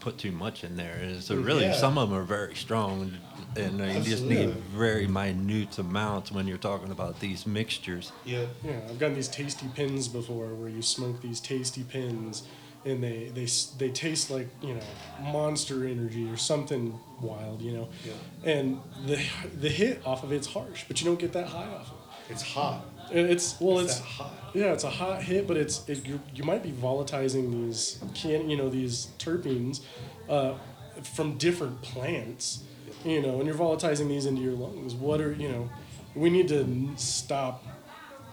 [0.00, 0.96] put too much in there.
[1.00, 1.74] And so Mm, really, yeah.
[1.74, 3.12] some of them are very strong,
[3.56, 8.12] and uh, you just need very minute amounts when you're talking about these mixtures.
[8.24, 8.46] Yeah.
[8.64, 12.42] Yeah, I've gotten these tasty pins before where you smoke these tasty pins
[12.84, 13.46] and they, they,
[13.78, 14.80] they taste like, you know,
[15.20, 17.88] monster energy or something wild, you know.
[18.04, 18.50] Yeah.
[18.52, 19.22] And the,
[19.60, 21.96] the hit off of it's harsh, but you don't get that high off of
[22.28, 22.32] it.
[22.32, 22.84] It's hot.
[23.12, 23.20] It.
[23.20, 24.32] And It's, well, it's it's, hot.
[24.54, 28.48] yeah, it's a hot hit, but it's, it, you, you might be volatilizing these can,
[28.50, 29.80] you know, these terpenes
[30.28, 30.54] uh,
[31.02, 32.62] from different plants,
[33.04, 34.94] you know, and you're volatilizing these into your lungs.
[34.94, 35.70] What are, you know,
[36.14, 37.64] we need to stop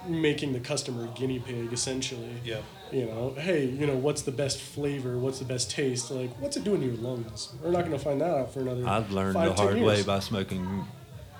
[0.07, 2.29] making the customer guinea pig essentially.
[2.43, 2.61] Yeah.
[2.91, 5.17] You know, hey, you know, what's the best flavor?
[5.19, 6.09] What's the best taste?
[6.09, 7.53] Like, what's it doing to your lungs?
[7.61, 8.87] We're not going to find that out for another.
[8.87, 10.87] I've learned five, the 10 hard way by smoking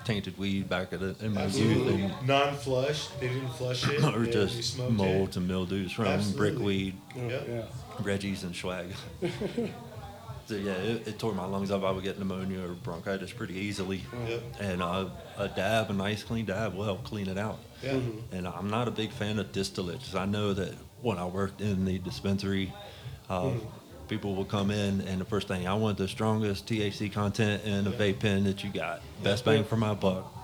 [0.04, 2.02] tainted weed back at it in my youth, Absolutely.
[2.02, 3.08] and, Non-flush.
[3.20, 4.02] They didn't flush it.
[4.04, 6.50] or and just smoked molds and mildews from Absolutely.
[6.50, 7.40] brickweed, Yeah.
[7.48, 7.62] yeah.
[8.02, 8.86] Reggie's, and swag.
[10.46, 11.84] so yeah, it, it tore my lungs up.
[11.84, 14.02] I would get pneumonia or bronchitis pretty easily.
[14.26, 14.42] Yep.
[14.60, 17.58] And uh, a dab, a nice clean dab, will help clean it out.
[17.82, 17.92] Yeah.
[17.92, 18.34] Mm-hmm.
[18.36, 20.14] And I'm not a big fan of distillates.
[20.14, 22.72] I know that when I worked in the dispensary,
[23.28, 23.50] uh,
[24.10, 27.86] people will come in and the first thing I want the strongest THC content in
[27.86, 30.34] a vape pen that you got, best bang for my buck.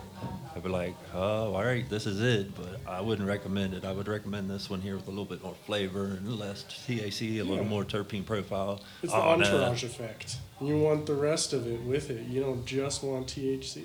[0.55, 3.85] I'd be like, oh, all right, this is it, but I wouldn't recommend it.
[3.85, 7.41] I would recommend this one here with a little bit more flavor and less THC,
[7.41, 8.81] a little more terpene profile.
[9.03, 9.45] It's the Oh, no.
[9.45, 10.37] entourage effect.
[10.63, 12.27] You want the rest of it with it.
[12.29, 13.83] You don't just want THC.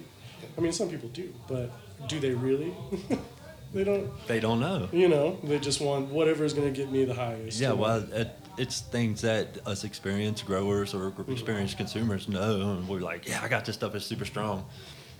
[0.58, 1.72] I mean, some people do, but
[2.08, 2.74] do they really?
[3.74, 4.10] they don't.
[4.28, 4.88] They don't know.
[4.94, 7.60] You know, they just want whatever is going to get me the highest.
[7.60, 11.32] Yeah, well, it, it's things that us experienced growers or Mm-hmm.
[11.32, 13.96] experienced consumers know, and we're like, yeah, I got this stuff.
[13.96, 14.66] It's super strong.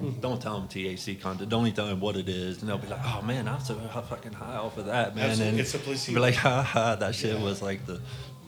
[0.02, 0.20] Mm-hmm.
[0.20, 1.50] Don't tell them THC content.
[1.50, 3.76] Don't even tell them what it is, and they'll be like, "Oh man, I'm so
[3.76, 5.50] fucking high off of that, man." Absolutely.
[5.52, 6.22] And It's a Be placebo.
[6.22, 7.44] like, "Ha ha, that shit Yeah.
[7.44, 8.02] was like the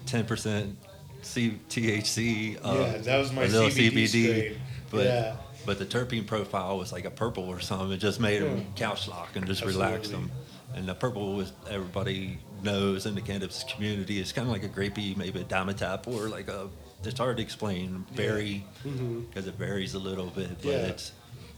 [0.07, 0.77] ten percent
[1.21, 2.57] C- THC.
[2.63, 4.61] Uh, Yeah, that was my CBD strain.
[4.89, 5.35] But Yeah.
[5.65, 7.91] but the terpene profile was like a purple or something.
[7.91, 10.29] It just made them couch lock and just relaxed Absolutely.
[10.29, 10.37] them.
[10.75, 14.19] And the purple was everybody knows in the cannabis community.
[14.19, 16.69] is kind of like a grapey, maybe a Dimetapp or like a.
[17.03, 18.05] It's hard to explain.
[18.13, 20.77] Very because it varies a little bit, but Yeah.
[20.87, 21.11] it's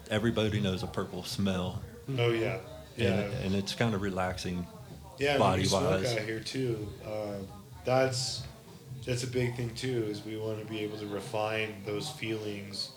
[0.10, 1.82] everybody knows a purple smell.
[2.18, 2.58] Oh yeah.
[2.98, 3.10] Yeah.
[3.12, 4.65] And, and it's kind of relaxing.
[5.18, 6.13] Yeah, body we smoke wise.
[6.13, 6.88] out here too.
[7.06, 7.48] Um,
[7.86, 8.44] that's
[9.06, 10.06] that's a big thing too.
[10.10, 12.91] Is we want to be able to refine those feelings,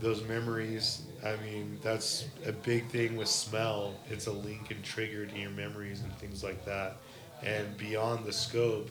[0.00, 1.02] those memories.
[1.24, 3.94] I mean, that's a big thing with smell.
[4.10, 6.96] It's a link and trigger to your memories and things like that.
[7.44, 8.90] And beyond the scope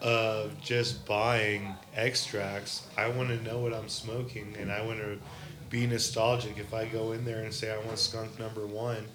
[0.00, 5.18] of just buying extracts, I want to know what I'm smoking, and I want to
[5.70, 6.58] be nostalgic.
[6.58, 9.06] If I go in there and say I want skunk number one,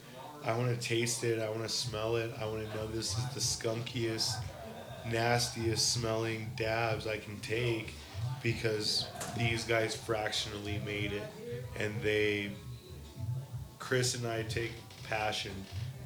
[0.44, 1.40] I want to taste it.
[1.40, 2.32] I want to smell it.
[2.42, 4.38] I want to know this is the skunkiest,
[5.10, 7.94] nastiest smelling dabs I can take
[8.42, 11.24] because these guys fractionally made it
[11.80, 12.52] and they
[13.80, 14.72] Chris and I take
[15.08, 15.52] passion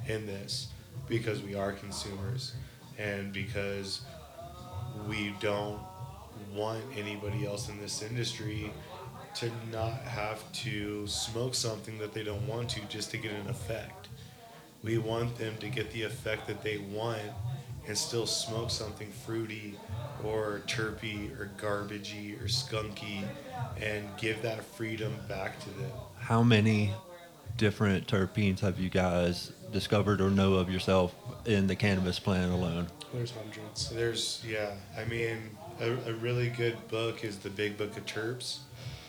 [0.06, 0.68] in this
[1.08, 2.54] because we are consumers
[2.98, 4.02] and because
[5.08, 5.80] we don't
[6.54, 8.72] want anybody else in this industry
[9.34, 13.48] to not have to smoke something that they don't want to just to get an
[13.48, 14.08] effect.
[14.82, 17.20] We want them to get the effect that they want
[17.86, 19.78] and still smoke something fruity
[20.24, 23.24] or terpy or garbagey or skunky
[23.80, 25.90] and give that freedom back to them.
[26.18, 26.92] How many
[27.56, 32.86] different terpenes have you guys discovered or know of yourself in the cannabis plant alone?
[33.12, 33.90] There's hundreds.
[33.90, 35.50] There's yeah, I mean
[35.80, 38.58] a, a really good book is the Big Book of Terps.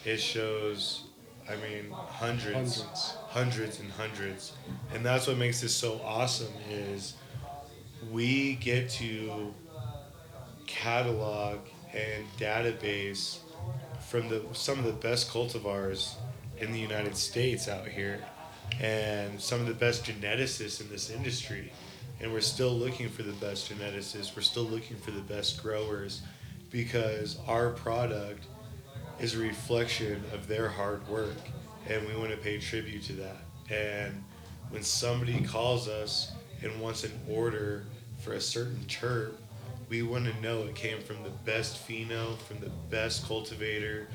[0.05, 1.03] It shows,
[1.49, 3.17] I mean hundreds, Hundreds.
[3.29, 4.53] hundreds and hundreds,
[4.93, 7.15] and that's what makes this so awesome is
[8.11, 9.53] we get to
[10.65, 11.59] catalog
[11.93, 13.39] and database
[14.07, 16.13] from the some of the best cultivars
[16.59, 18.23] in the United States out here
[18.79, 21.71] and some of the best geneticists in this industry
[22.19, 24.35] and we're still looking for the best geneticists.
[24.35, 26.23] We're still looking for the best growers
[26.71, 28.45] because our product
[29.19, 31.35] is a reflection of their hard work
[31.87, 33.37] and we want to pay tribute to that.
[33.69, 34.23] And
[34.71, 36.31] when somebody calls us
[36.63, 37.85] and wants an order
[38.19, 39.33] for a certain terp
[39.89, 44.07] we want to know it came from the best pheno from the best cultivator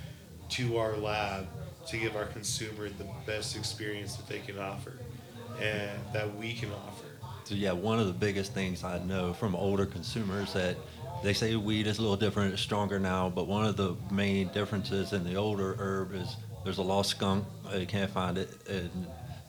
[0.48, 1.48] to our lab
[1.86, 4.94] to give our consumer the best experience that they can offer
[5.60, 7.06] and that we can offer
[7.44, 10.76] So yeah, one of the biggest things I know from older consumers that
[11.22, 14.48] they say weed is a little different, it's stronger now, but one of the main
[14.48, 17.44] differences in the older herb is there's a lost skunk.
[17.72, 18.90] uh, You can't find it, and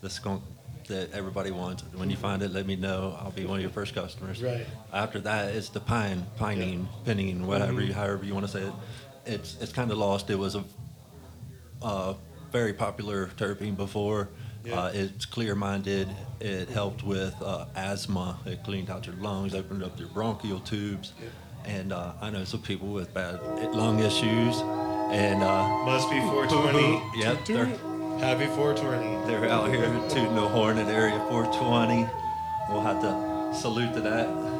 [0.02, 0.44] the skunk
[0.88, 1.84] that everybody wants.
[1.96, 3.18] When you find it, let me know.
[3.22, 4.42] I'll be one of your first customers.
[4.44, 4.66] Right.
[4.92, 8.74] After that, it's the pine, pining, pinning, whatever, you, however you want to say it.
[9.26, 10.30] It's it's kind of lost.
[10.30, 10.64] It was a
[11.84, 12.14] uh,
[12.52, 14.30] very popular terpene before.
[14.64, 14.80] Yeah.
[14.80, 16.08] Uh, it's clear-minded.
[16.40, 18.40] It helped with uh, asthma.
[18.46, 21.12] It cleaned out your lungs, opened up your bronchial tubes.
[21.66, 23.42] And uh, I know some people with bad
[23.74, 24.62] lung issues.
[25.12, 27.20] And uh, Must be 420.
[27.20, 27.66] yep, they're.
[28.20, 29.28] Happy 420.
[29.28, 32.08] they're out here tooting the horn at Area 420.
[32.70, 34.28] We'll have to salute to that.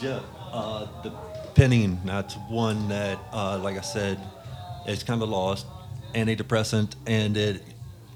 [0.02, 0.20] yeah,
[0.52, 1.10] uh, the
[1.54, 4.18] pinene, that's one that, uh, like I said,
[4.86, 5.66] it's kind of lost.
[6.14, 7.62] Antidepressant, and it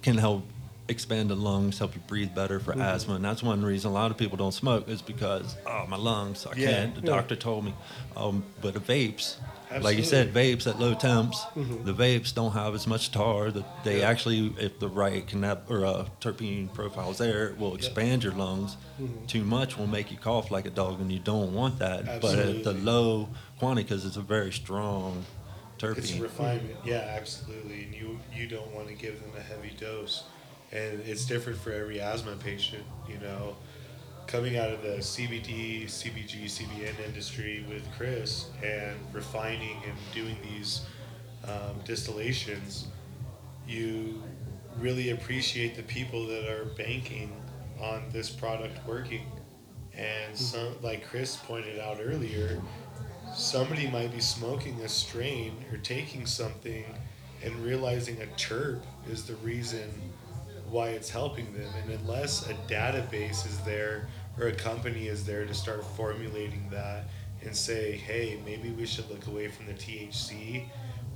[0.03, 0.45] can help
[0.89, 3.15] expand the lungs, help you breathe better for asthma.
[3.15, 6.45] And that's one reason a lot of people don't smoke is because, oh, my lungs,
[6.47, 6.65] I Yeah.
[6.67, 6.95] can't.
[6.97, 7.07] The Yeah.
[7.17, 7.75] doctor told me.
[8.17, 9.37] Um, but the vapes,
[9.83, 11.85] like you said, vapes at low temps, Mm-hmm.
[11.85, 13.51] the vapes don't have as much tar.
[13.51, 14.09] That they Yeah.
[14.11, 18.33] actually, if the right cannab or uh, terpene profile is there, it will expand your
[18.35, 18.77] lungs.
[19.01, 19.27] Mm-hmm.
[19.27, 22.21] Too much will make you cough like a dog, and you don't want that.
[22.21, 25.25] But at the low quantity, because it's a very strong
[25.79, 25.99] terpene.
[25.99, 26.77] It's refinement.
[26.85, 27.85] Yeah, absolutely.
[27.85, 30.25] And you you don't want to give them a heavy dose.
[30.73, 33.55] And it's different for every asthma patient, you know.
[34.27, 40.83] Coming out of the CBD, CBG, CBN industry with Chris and refining and doing these
[41.47, 42.89] um, distillations,
[43.69, 44.23] you
[44.79, 47.33] really appreciate the people that are banking
[47.81, 49.27] on this product working.
[49.97, 52.61] And some, like Chris pointed out earlier,
[53.35, 56.85] somebody might be smoking a strain or taking something
[57.45, 59.91] and realizing a terp is the reason
[60.75, 61.71] why it's helping them.
[61.81, 64.09] And unless a database is there
[64.41, 67.05] or a company is there to start formulating that
[67.43, 70.65] and say, hey, maybe we should look away from the THC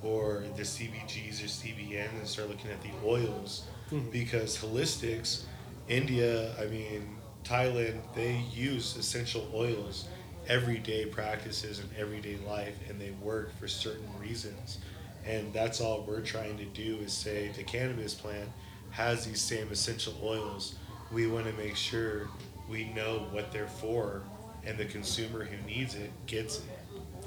[0.04, 4.08] or the CBGs or CBN and start looking at the oils mm-hmm.
[4.10, 5.42] because holistics,
[5.88, 10.06] India, I mean, Thailand, they use essential oils
[10.46, 14.78] everyday practices in everyday life and they work for certain reasons.
[15.26, 18.48] And that's all we're trying to do is say the cannabis plant
[18.90, 20.74] has these same essential oils.
[21.12, 22.28] We want to make sure
[22.68, 24.22] we know what they're for
[24.64, 26.64] and the consumer who needs it gets it.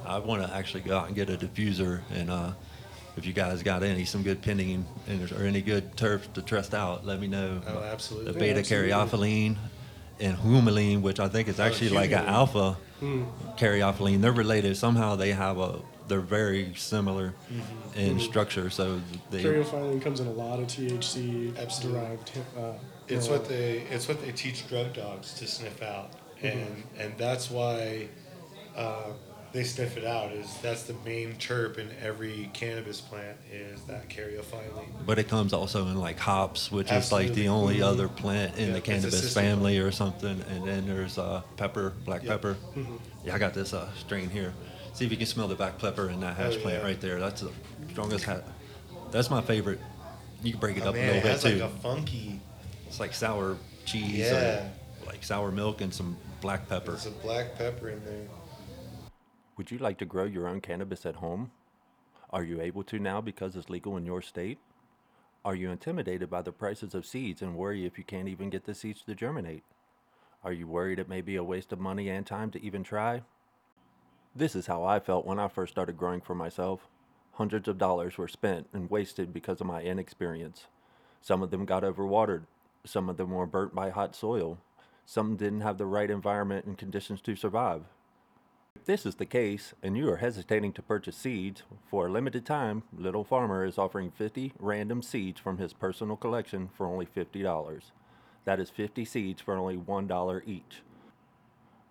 [0.06, 2.52] I want to actually go out and get a diffuser, and uh,
[3.18, 4.84] if you guys got any some good pinene
[5.38, 7.62] or any good turf to trust out, let me know.
[7.68, 8.32] Oh, absolutely.
[8.34, 8.90] The beta absolutely.
[8.92, 9.58] caryophyllene
[10.20, 13.24] and humulene, which I think is actually like an alpha Hmm.
[13.58, 14.22] caryophyllene.
[14.22, 15.16] They're related somehow.
[15.16, 15.80] They have a.
[16.12, 18.00] They're very similar Mm-hmm.
[18.00, 19.42] in structure, so they.
[19.44, 22.02] Caryophyllene comes in a lot of THC Absolutely.
[22.02, 22.32] derived.
[22.58, 22.74] Uh,
[23.08, 26.12] It's what they it's what they teach drug dogs to sniff out,
[26.44, 28.10] and and that's why
[28.76, 29.12] uh,
[29.54, 30.34] they sniff it out.
[30.34, 35.06] Is that's the main terp in every cannabis plant is that caryophyllene.
[35.06, 37.84] But it comes also in like hops, which is like the only Mhm.
[37.92, 40.42] other plant in Yeah, the cannabis family or something.
[40.52, 42.32] And then there's uh, pepper, black Yeah.
[42.34, 42.58] pepper.
[43.26, 44.54] Yeah, I got this uh, strain here.
[44.94, 46.88] See if you can smell the black pepper in that hash Oh, plant yeah.
[46.88, 47.20] right there.
[47.20, 47.52] That's the
[47.92, 48.26] strongest.
[48.26, 48.42] Ha-
[49.12, 49.80] that's my favorite.
[50.44, 51.50] You can break it Oh, up man, a it little bit has too.
[51.56, 52.42] like a funky.
[52.88, 54.68] it's like sour cheese, Yeah.
[55.02, 56.92] or like sour milk and some black pepper.
[56.92, 58.28] There's a black pepper in there.
[59.58, 61.52] Would you like to grow your own cannabis at home?
[62.32, 64.58] Are you able to now because it's legal in your state?
[65.44, 68.66] Are you intimidated by the prices of seeds and worry if you can't even get
[68.66, 69.64] the seeds to germinate?
[70.44, 73.22] Are you worried it may be a waste of money and time to even try?
[74.34, 76.88] This is how I felt when I first started growing for myself.
[77.34, 80.68] Hundreds of dollars were spent and wasted because of my inexperience.
[81.22, 82.44] Some of them got overwatered,
[82.86, 84.58] some of them were burnt by hot soil,
[85.06, 87.84] some didn't have the right environment and conditions to survive.
[88.78, 92.46] If this is the case, and you are hesitating to purchase seeds, for a limited
[92.46, 97.82] time, Little Farmer is offering 50 random seeds from his personal collection for only $50.
[98.46, 100.82] That is 50 seeds for only $1 each.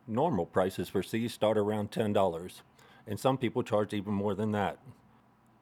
[0.06, 2.62] Normal prices for seeds start around $10,
[3.06, 4.78] and some people charge even more than that.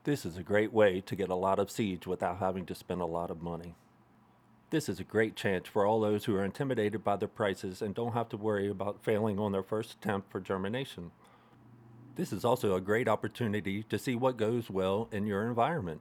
[0.05, 3.01] This is a great way to get a lot of seeds without having to spend
[3.01, 3.75] a lot of money.
[4.71, 7.95] This is a great chance for all those who are intimidated by the prices and
[7.95, 11.11] don't have to worry about failing on their first attempt for germination.
[12.17, 16.01] This is also a great opportunity to see what goes well in your environment.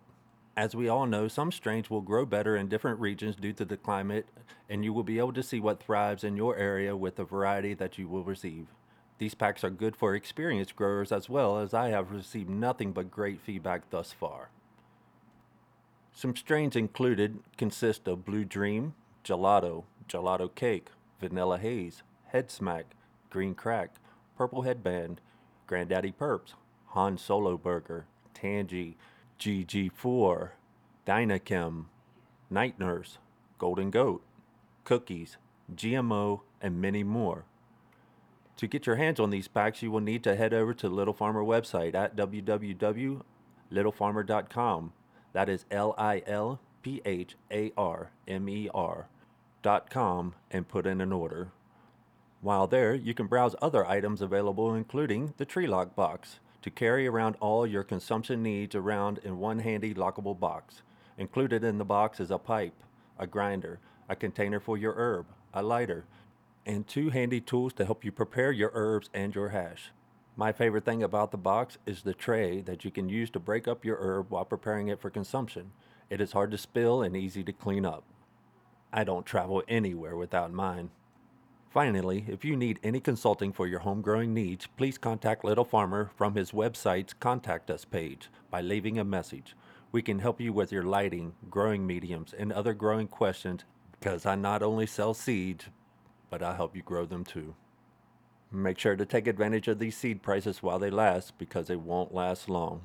[0.58, 3.78] As we all know, some strains will grow better in different regions due to the
[3.78, 4.26] climate,
[4.68, 7.76] and you will be able to see what thrives in your area with the variety
[7.76, 8.66] that you will receive.
[9.20, 13.12] These packs are good for experienced growers as well, as I have received nothing but
[13.12, 14.50] great feedback thus far.
[16.12, 20.88] Some strains included consist of Blue Dream, Gelato, Gelato Cake,
[21.22, 22.96] Vanilla Haze, Head Smack,
[23.30, 23.92] Green Crack,
[24.36, 25.22] Purple Headband,
[25.68, 26.56] Granddaddy Purps,
[26.88, 28.96] Han Solo Burger, Tangie,
[29.40, 30.50] GG4,
[31.06, 31.86] Dynachem,
[32.50, 33.18] Night Nurse,
[33.58, 34.24] Golden Goat,
[34.84, 35.38] Cookies,
[35.74, 37.46] GMO, and many more.
[38.58, 41.14] To get your hands on these packs, you will need to head over to Little
[41.14, 44.94] Farmer website at www.lilpharmer.com.
[45.34, 49.08] That is L I L P H A R M E R
[49.62, 51.52] dot com and put in an order.
[52.42, 57.08] While there, you can browse other items available, including the Tree Lock box, to carry
[57.08, 60.82] around all your consumption needs around in one handy lockable box.
[61.18, 62.74] Included in the box is a pipe,
[63.18, 66.04] a grinder, a container for your herb, a lighter,
[66.66, 69.94] and two handy tools to help you prepare your herbs and your hash.
[70.36, 73.66] My favorite thing about the box is the tray that you can use to break
[73.66, 75.72] up your herb while preparing it for consumption.
[76.10, 78.04] It is hard to spill and easy to clean up.
[78.92, 80.90] I don't travel anywhere without mine.
[81.70, 86.10] Finally, if you need any consulting for your home growing needs, please contact Little Farmer
[86.16, 89.56] from his website's Contact Us page by leaving a message.
[89.92, 93.66] We can help you with your lighting, growing mediums, and other growing questions
[94.00, 95.66] because I not only sell seeds,
[96.30, 97.56] but I help you grow them too.
[98.52, 102.14] Make sure to take advantage of these seed prices while they last because they won't
[102.14, 102.82] last long.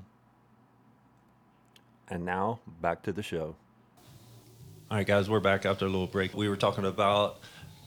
[2.08, 3.54] And now, back to the show.
[4.90, 6.34] All right, guys, we're back after a little break.
[6.34, 7.38] We were talking about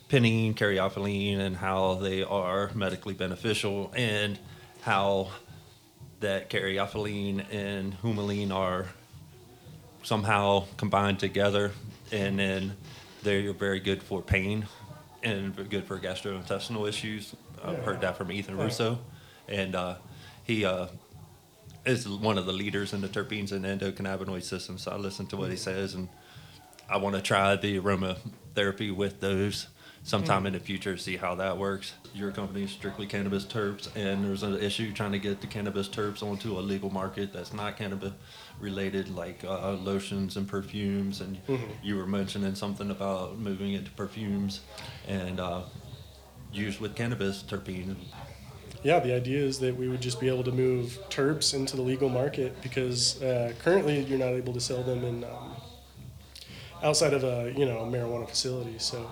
[0.09, 4.37] pinene, caryophyllene, and how they are medically beneficial, and
[4.81, 5.29] how
[6.19, 8.87] that caryophyllene and humulene are
[10.03, 11.71] somehow combined together,
[12.11, 12.75] and then
[13.23, 14.65] they're very good for pain
[15.23, 17.35] and good for gastrointestinal issues.
[17.63, 18.99] I've heard that from Ethan Russo,
[19.47, 19.95] and uh,
[20.43, 20.87] he uh,
[21.85, 24.77] is one of the leaders in the terpenes and endocannabinoid system.
[24.77, 26.09] So I listen to what he says, and
[26.87, 29.67] I want to try the aromatherapy with those
[30.05, 31.93] sometime in the future, see how that works.
[32.13, 35.89] Your company is strictly cannabis terps, and there's an issue trying to get the cannabis
[35.89, 38.13] terps onto a legal market that's not cannabis
[38.59, 41.21] related, like uh, lotions and perfumes.
[41.21, 41.39] And
[41.83, 44.61] you were mentioning something about moving into perfumes
[45.07, 45.63] and uh,
[46.53, 47.95] used with cannabis terpene.
[48.83, 51.81] Yeah, the idea is that we would just be able to move terps into the
[51.81, 55.55] legal market because uh, currently you're not able to sell them in um,
[56.83, 58.75] outside of a you know marijuana facility.
[58.77, 59.09] So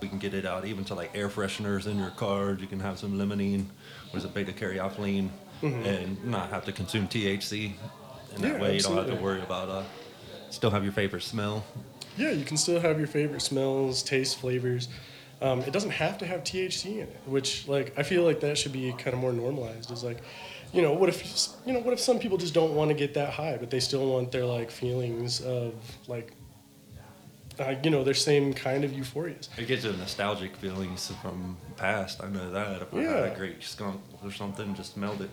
[0.00, 2.56] We can get it out even to like air fresheners in your car.
[2.60, 3.66] You can have some limonene,
[4.10, 5.28] what is it, beta caryophyllene,
[5.62, 7.72] and not have to consume THC.
[8.34, 9.82] And that Yeah, way you don't have to worry about uh,
[10.50, 11.64] still have your favorite smell.
[12.16, 14.88] yeah, you can still have your favorite smells, tastes, flavors.
[15.40, 18.58] Um, it doesn't have to have THC in it, which like I feel like that
[18.58, 19.90] should be kind of more normalized.
[19.92, 20.18] Is like,
[20.72, 23.14] you know, what if you know what if some people just don't want to get
[23.14, 25.74] that high, but they still want their like feelings of
[26.08, 26.32] like,
[27.60, 29.48] uh, you know, their same kind of euphorias.
[29.58, 32.22] It gives you nostalgic feelings from past.
[32.22, 32.82] I know that.
[32.82, 35.30] If I had a great skunk or something, just smelled it,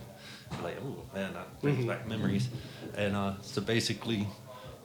[0.62, 1.88] like, oh man, that brings Mm-hmm.
[1.88, 2.48] back memories.
[2.96, 4.26] And uh, so basically,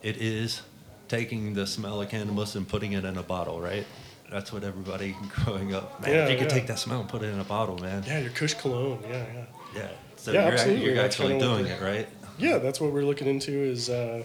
[0.02, 0.62] it is
[1.08, 3.86] taking the smell of cannabis and putting it in a bottle, right?
[4.30, 5.14] That's what everybody
[5.44, 6.00] growing up.
[6.00, 6.58] Man, Yeah, if you could yeah.
[6.58, 8.02] take that smell and put it in a bottle, man.
[8.06, 9.00] Yeah, your Kush cologne.
[9.08, 9.44] Yeah, yeah.
[9.74, 9.88] Yeah.
[10.16, 10.84] So Yeah, you're, absolutely.
[10.94, 12.08] you're actually doing it, right?
[12.38, 14.22] Yeah, that's what we're looking into is, uh,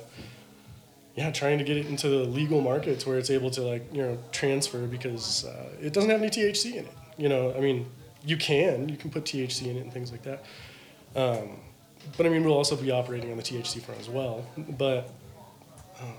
[1.18, 4.04] yeah, trying to get it into the legal markets where it's able to like you
[4.04, 6.94] know transfer because uh, it doesn't have any THC in it.
[7.18, 7.88] You know, I mean,
[8.24, 10.46] you can you can put THC in it and things like that.
[11.16, 11.60] Um,
[12.16, 14.46] but I mean, we'll also be operating on the THC front as well.
[14.78, 15.10] But
[16.00, 16.14] um,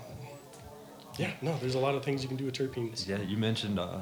[1.17, 3.07] yeah, no, there's a lot of things you can do with terpenes.
[3.07, 3.99] Yeah, you mentioned uh,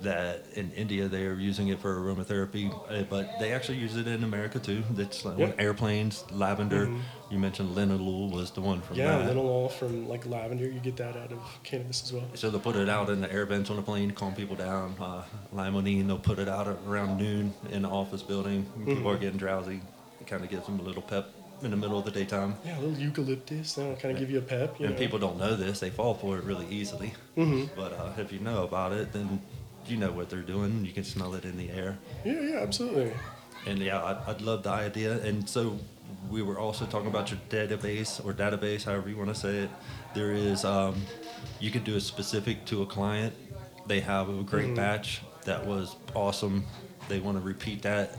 [0.00, 4.06] that in India they are using it for aromatherapy, uh, but they actually use it
[4.06, 4.82] in America too.
[4.90, 6.86] That's like on airplanes, lavender.
[6.86, 7.00] Mhm.
[7.30, 9.34] You mentioned linalool was the one from Yeah, that.
[9.36, 12.24] linalool from like lavender, you get that out of cannabis as well.
[12.34, 14.94] So they'll put it out in the air vents on the plane, calm people down.
[15.00, 15.24] Uh,
[15.54, 18.66] limonene, they'll put it out around noon in the office building.
[18.76, 19.14] when People Mhm.
[19.14, 19.80] are getting drowsy.
[20.20, 21.28] It kind of gives them a little pep
[21.60, 22.56] in the middle of the daytime.
[22.64, 24.78] Yeah, a little eucalyptus, that'll kind of give you a pep.
[24.80, 24.98] You and know.
[24.98, 27.14] people don't know this; they fall for it really easily.
[27.34, 29.40] hmm But uh, if you know about it, then
[29.90, 30.84] you know what they're doing.
[30.84, 31.98] You can smell it in the air.
[32.24, 33.12] Yeah, yeah, absolutely.
[33.66, 35.20] And yeah, I'd, I'd love the idea.
[35.24, 35.78] And so
[36.30, 39.70] we were also talking about your database or database, however you want to say it.
[40.14, 40.94] There is, um,
[41.60, 43.34] you could do it specific to a client.
[43.86, 44.76] They have a great Mhm.
[44.76, 46.64] batch that was awesome.
[47.08, 48.16] They want to repeat that.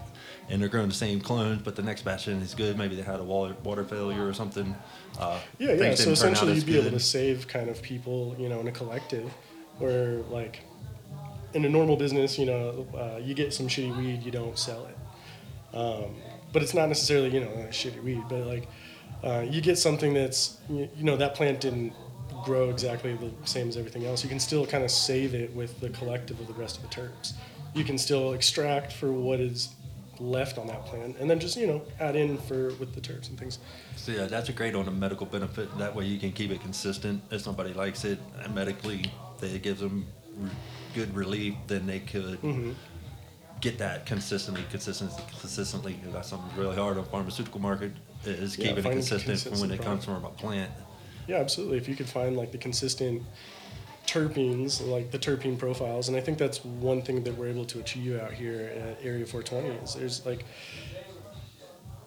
[0.50, 2.76] And they're growing the same clones, but the next batch isn't as good.
[2.78, 4.76] Maybe they had a water, water failure or something.
[5.20, 5.74] Uh, Yeah, yeah.
[5.74, 8.60] So didn't turn out essentially, you'd be able to save kind of people, you know,
[8.60, 9.32] in a collective,
[9.78, 10.62] where like
[11.54, 14.86] in a normal business, you know, uh, you get some shitty weed, you don't sell
[14.86, 15.76] it.
[15.76, 16.16] Um,
[16.52, 18.68] but it's not necessarily, you know, shitty weed, but like
[19.24, 21.94] uh, you get something that's, you, know, that plant didn't
[22.44, 24.24] grow exactly the same as everything else.
[24.24, 26.90] You can still kind of save it with the collective of the rest of the
[26.90, 27.34] terps.
[27.74, 29.70] You can still extract for what is
[30.20, 33.30] left on that plant, and then just you know add in for with the terps
[33.30, 33.60] and things.
[33.96, 35.76] So yeah, that's a great on a medical benefit.
[35.78, 37.22] That way you can keep it consistent.
[37.32, 38.20] If somebody likes it
[38.54, 40.08] medically, that it gives them
[40.94, 42.72] good relief, then they could Mm-hmm.
[43.62, 46.00] get that consistently, consistently, consistently.
[46.04, 47.92] And That's something really hard on pharmaceutical market
[48.26, 50.72] is Yeah, keeping it consistent when it comes from a plant.
[51.28, 51.78] Yeah, absolutely.
[51.78, 53.22] If you could find like the consistent
[54.08, 57.80] terpenes, like the terpene profiles, and I think that's one thing that we're able to
[57.80, 60.46] achieve out here at Area 420 is there's like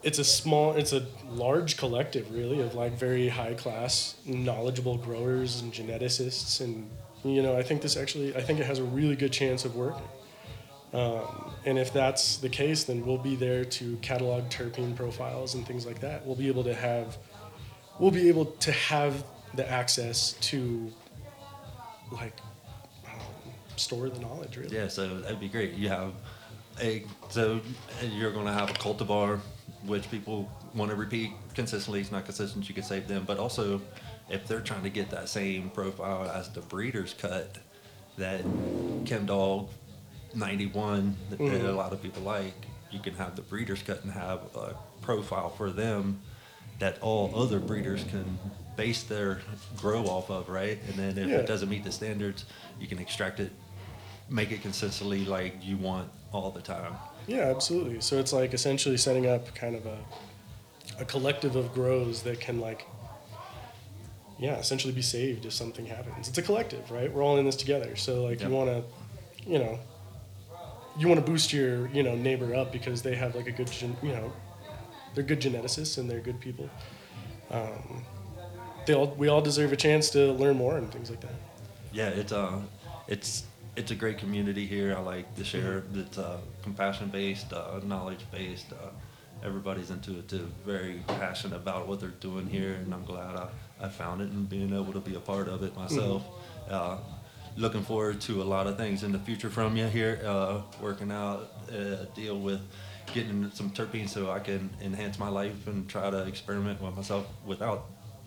[0.03, 5.61] it's a small, it's a large collective really of like very high class, knowledgeable growers
[5.61, 6.89] and geneticists, and
[7.23, 9.75] you know I think this actually I think it has a really good chance of
[9.75, 10.07] working.
[10.93, 15.65] Um, and if that's the case, then we'll be there to catalog terpene profiles and
[15.65, 16.23] things like that.
[16.25, 17.17] We'll be able to have
[17.99, 19.23] we'll be able to have
[19.55, 20.91] the access to
[22.11, 22.37] like
[23.07, 23.19] um,
[23.75, 25.73] store the knowledge really Yeah, so that'd be great.
[25.73, 26.13] You have
[26.81, 27.59] a so
[28.03, 29.39] you're going to have a cultivar,
[29.85, 32.01] which people want to repeat consistently.
[32.01, 32.67] It's not consistent.
[32.67, 33.81] You can save them, but also
[34.29, 37.57] if they're trying to get that same profile as the breeder's cut,
[38.17, 38.41] that
[39.05, 39.69] Chem Dog
[40.35, 41.65] 91 that, that mm-hmm.
[41.65, 42.53] a lot of people like,
[42.91, 46.19] you can have the breeder's cut and have a profile for them
[46.79, 48.37] that all other breeders can
[48.75, 49.41] base their
[49.77, 50.79] grow off of, right?
[50.87, 51.37] And then if Yeah.
[51.37, 52.45] it doesn't meet the standards,
[52.79, 53.51] you can extract it
[54.29, 56.93] make it consistently like you want all the time.
[57.27, 59.97] yeah absolutely so it's like essentially setting up kind of a,
[60.99, 62.87] a collective of grows that can like
[64.43, 67.55] yeah essentially be saved if something happens it's a collective right we're all in this
[67.65, 68.49] together so like Yep.
[68.49, 68.79] you want to
[69.53, 69.73] you know
[70.99, 73.69] you want to boost your you know neighbor up because they have like a good
[73.71, 74.27] gen, you know
[75.13, 76.67] they're good geneticists and they're good people
[77.51, 78.03] um,
[78.85, 81.35] they all we all deserve a chance to learn more and things like that
[81.93, 82.59] Yeah, it's uh,
[83.07, 83.31] it's
[83.75, 84.89] it's a great community here.
[84.99, 85.83] I like the share.
[85.95, 86.37] It's uh,
[86.67, 88.69] compassion based, uh, knowledge based.
[88.73, 88.89] Uh,
[89.47, 93.47] everybody's intuitive, very passionate about what they're doing here, and I'm glad I,
[93.83, 96.23] I found it and being able to be a part of it myself.
[96.69, 96.97] Uh,
[97.57, 100.21] looking forward to a lot of things in the future from you here.
[100.25, 102.61] Uh, working out a deal with
[103.13, 107.27] getting some terpenes so I can enhance my life and try to experiment with myself
[107.45, 107.85] without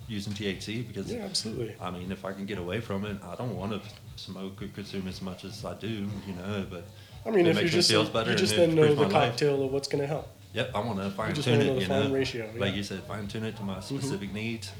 [0.08, 3.34] using THC because yeah absolutely I mean, if I can get away from it, I
[3.34, 3.80] don't want to
[4.16, 6.66] smoke or consume as much as I do, you know.
[6.70, 6.86] But
[7.24, 9.12] I mean, it if you just feels better you just then know the my life.
[9.30, 10.28] cocktail of what's going to help.
[10.52, 12.10] Yep, I want to fine tune it, you know.
[12.10, 12.66] ratio, Like yeah.
[12.66, 12.76] Mm-hmm.
[12.76, 14.70] you said, fine tune it to my specific needs.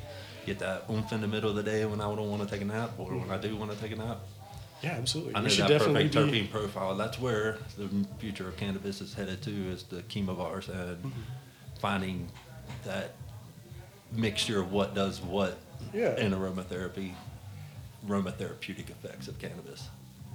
[0.47, 2.63] Get that oomph in the middle of the day when I don't want to take
[2.63, 4.19] a nap, or when I do want to take a nap.
[4.83, 5.35] Yeah, absolutely.
[5.35, 6.43] I know should that definitely perfect be.
[6.43, 6.95] terpene profile.
[6.95, 7.89] That's where the
[8.19, 11.11] future of cannabis is headed to, is the chemovars and Mm-hmm.
[11.81, 12.29] finding
[12.85, 13.15] that
[14.13, 15.59] mixture of what does what
[15.93, 16.17] Yeah.
[16.17, 17.13] in aromatherapy,
[18.07, 19.89] aromatherapeutic effects of cannabis.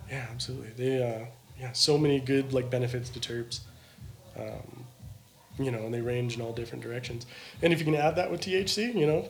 [0.09, 0.71] Yeah, absolutely.
[0.71, 1.25] They, uh,
[1.59, 3.61] yeah, so many good like benefits to terps.
[4.37, 4.85] Um,
[5.59, 7.25] you know, and they range in all different directions.
[7.61, 9.29] And if you can add that with THC, you know,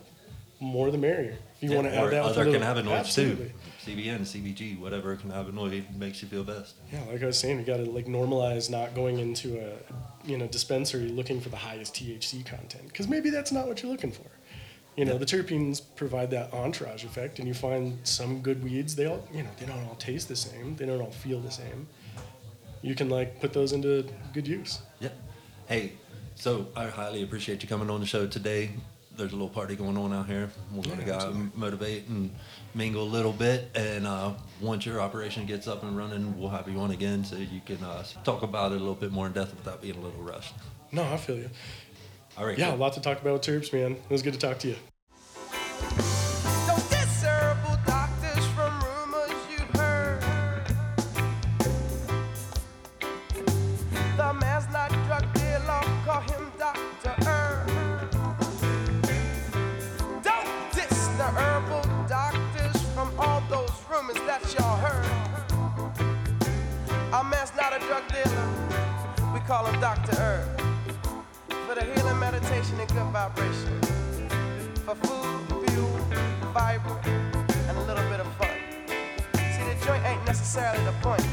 [0.62, 1.38] more the merrier.
[1.58, 3.52] If you Yeah, want to add that other little, cannabinoids absolutely.
[3.86, 3.92] too.
[3.92, 6.76] CBN, CBG, whatever cannabinoid makes you feel best.
[6.94, 9.74] Yeah, like I was saying, you got to like normalize not going into a
[10.24, 13.92] you know dispensary looking for the highest THC content because maybe that's not what you're
[13.92, 14.28] looking for.
[14.96, 15.18] You know, Yeah.
[15.20, 18.96] the terpenes provide that entourage effect, and you find some good weeds.
[18.96, 20.76] They all you know they don't all taste the same.
[20.76, 21.88] They don't all feel the same.
[22.84, 24.80] You can like put those into good use.
[25.00, 25.14] Yep.
[25.68, 25.94] Hey,
[26.36, 28.72] so I highly appreciate you coming on the show today.
[29.22, 30.50] There's a little party going on out here.
[30.74, 32.32] We're going to go and motivate and
[32.74, 33.70] mingle a little bit.
[33.76, 37.36] And uh, once your operation gets up and running, we'll have you on again so
[37.36, 40.00] you can uh, talk about it a little bit more in depth without being a
[40.00, 40.56] little rushed.
[40.92, 41.52] No, I feel you.
[42.36, 42.58] All right.
[42.58, 42.80] Yeah, a cool.
[42.80, 43.92] lot to talk about with terps, man.
[43.92, 46.11] It was good to talk to you.
[67.92, 68.48] Drug dealer,
[69.34, 70.16] we call him Dr.
[70.16, 70.62] Herb.
[71.68, 73.82] For the healing meditation and good vibration
[74.86, 76.00] for food, fuel,
[76.54, 77.02] fiber,
[77.68, 78.48] and a little bit of fun.
[79.36, 81.28] See, the joint ain't necessarily the point,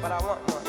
[0.00, 0.59] but I want one.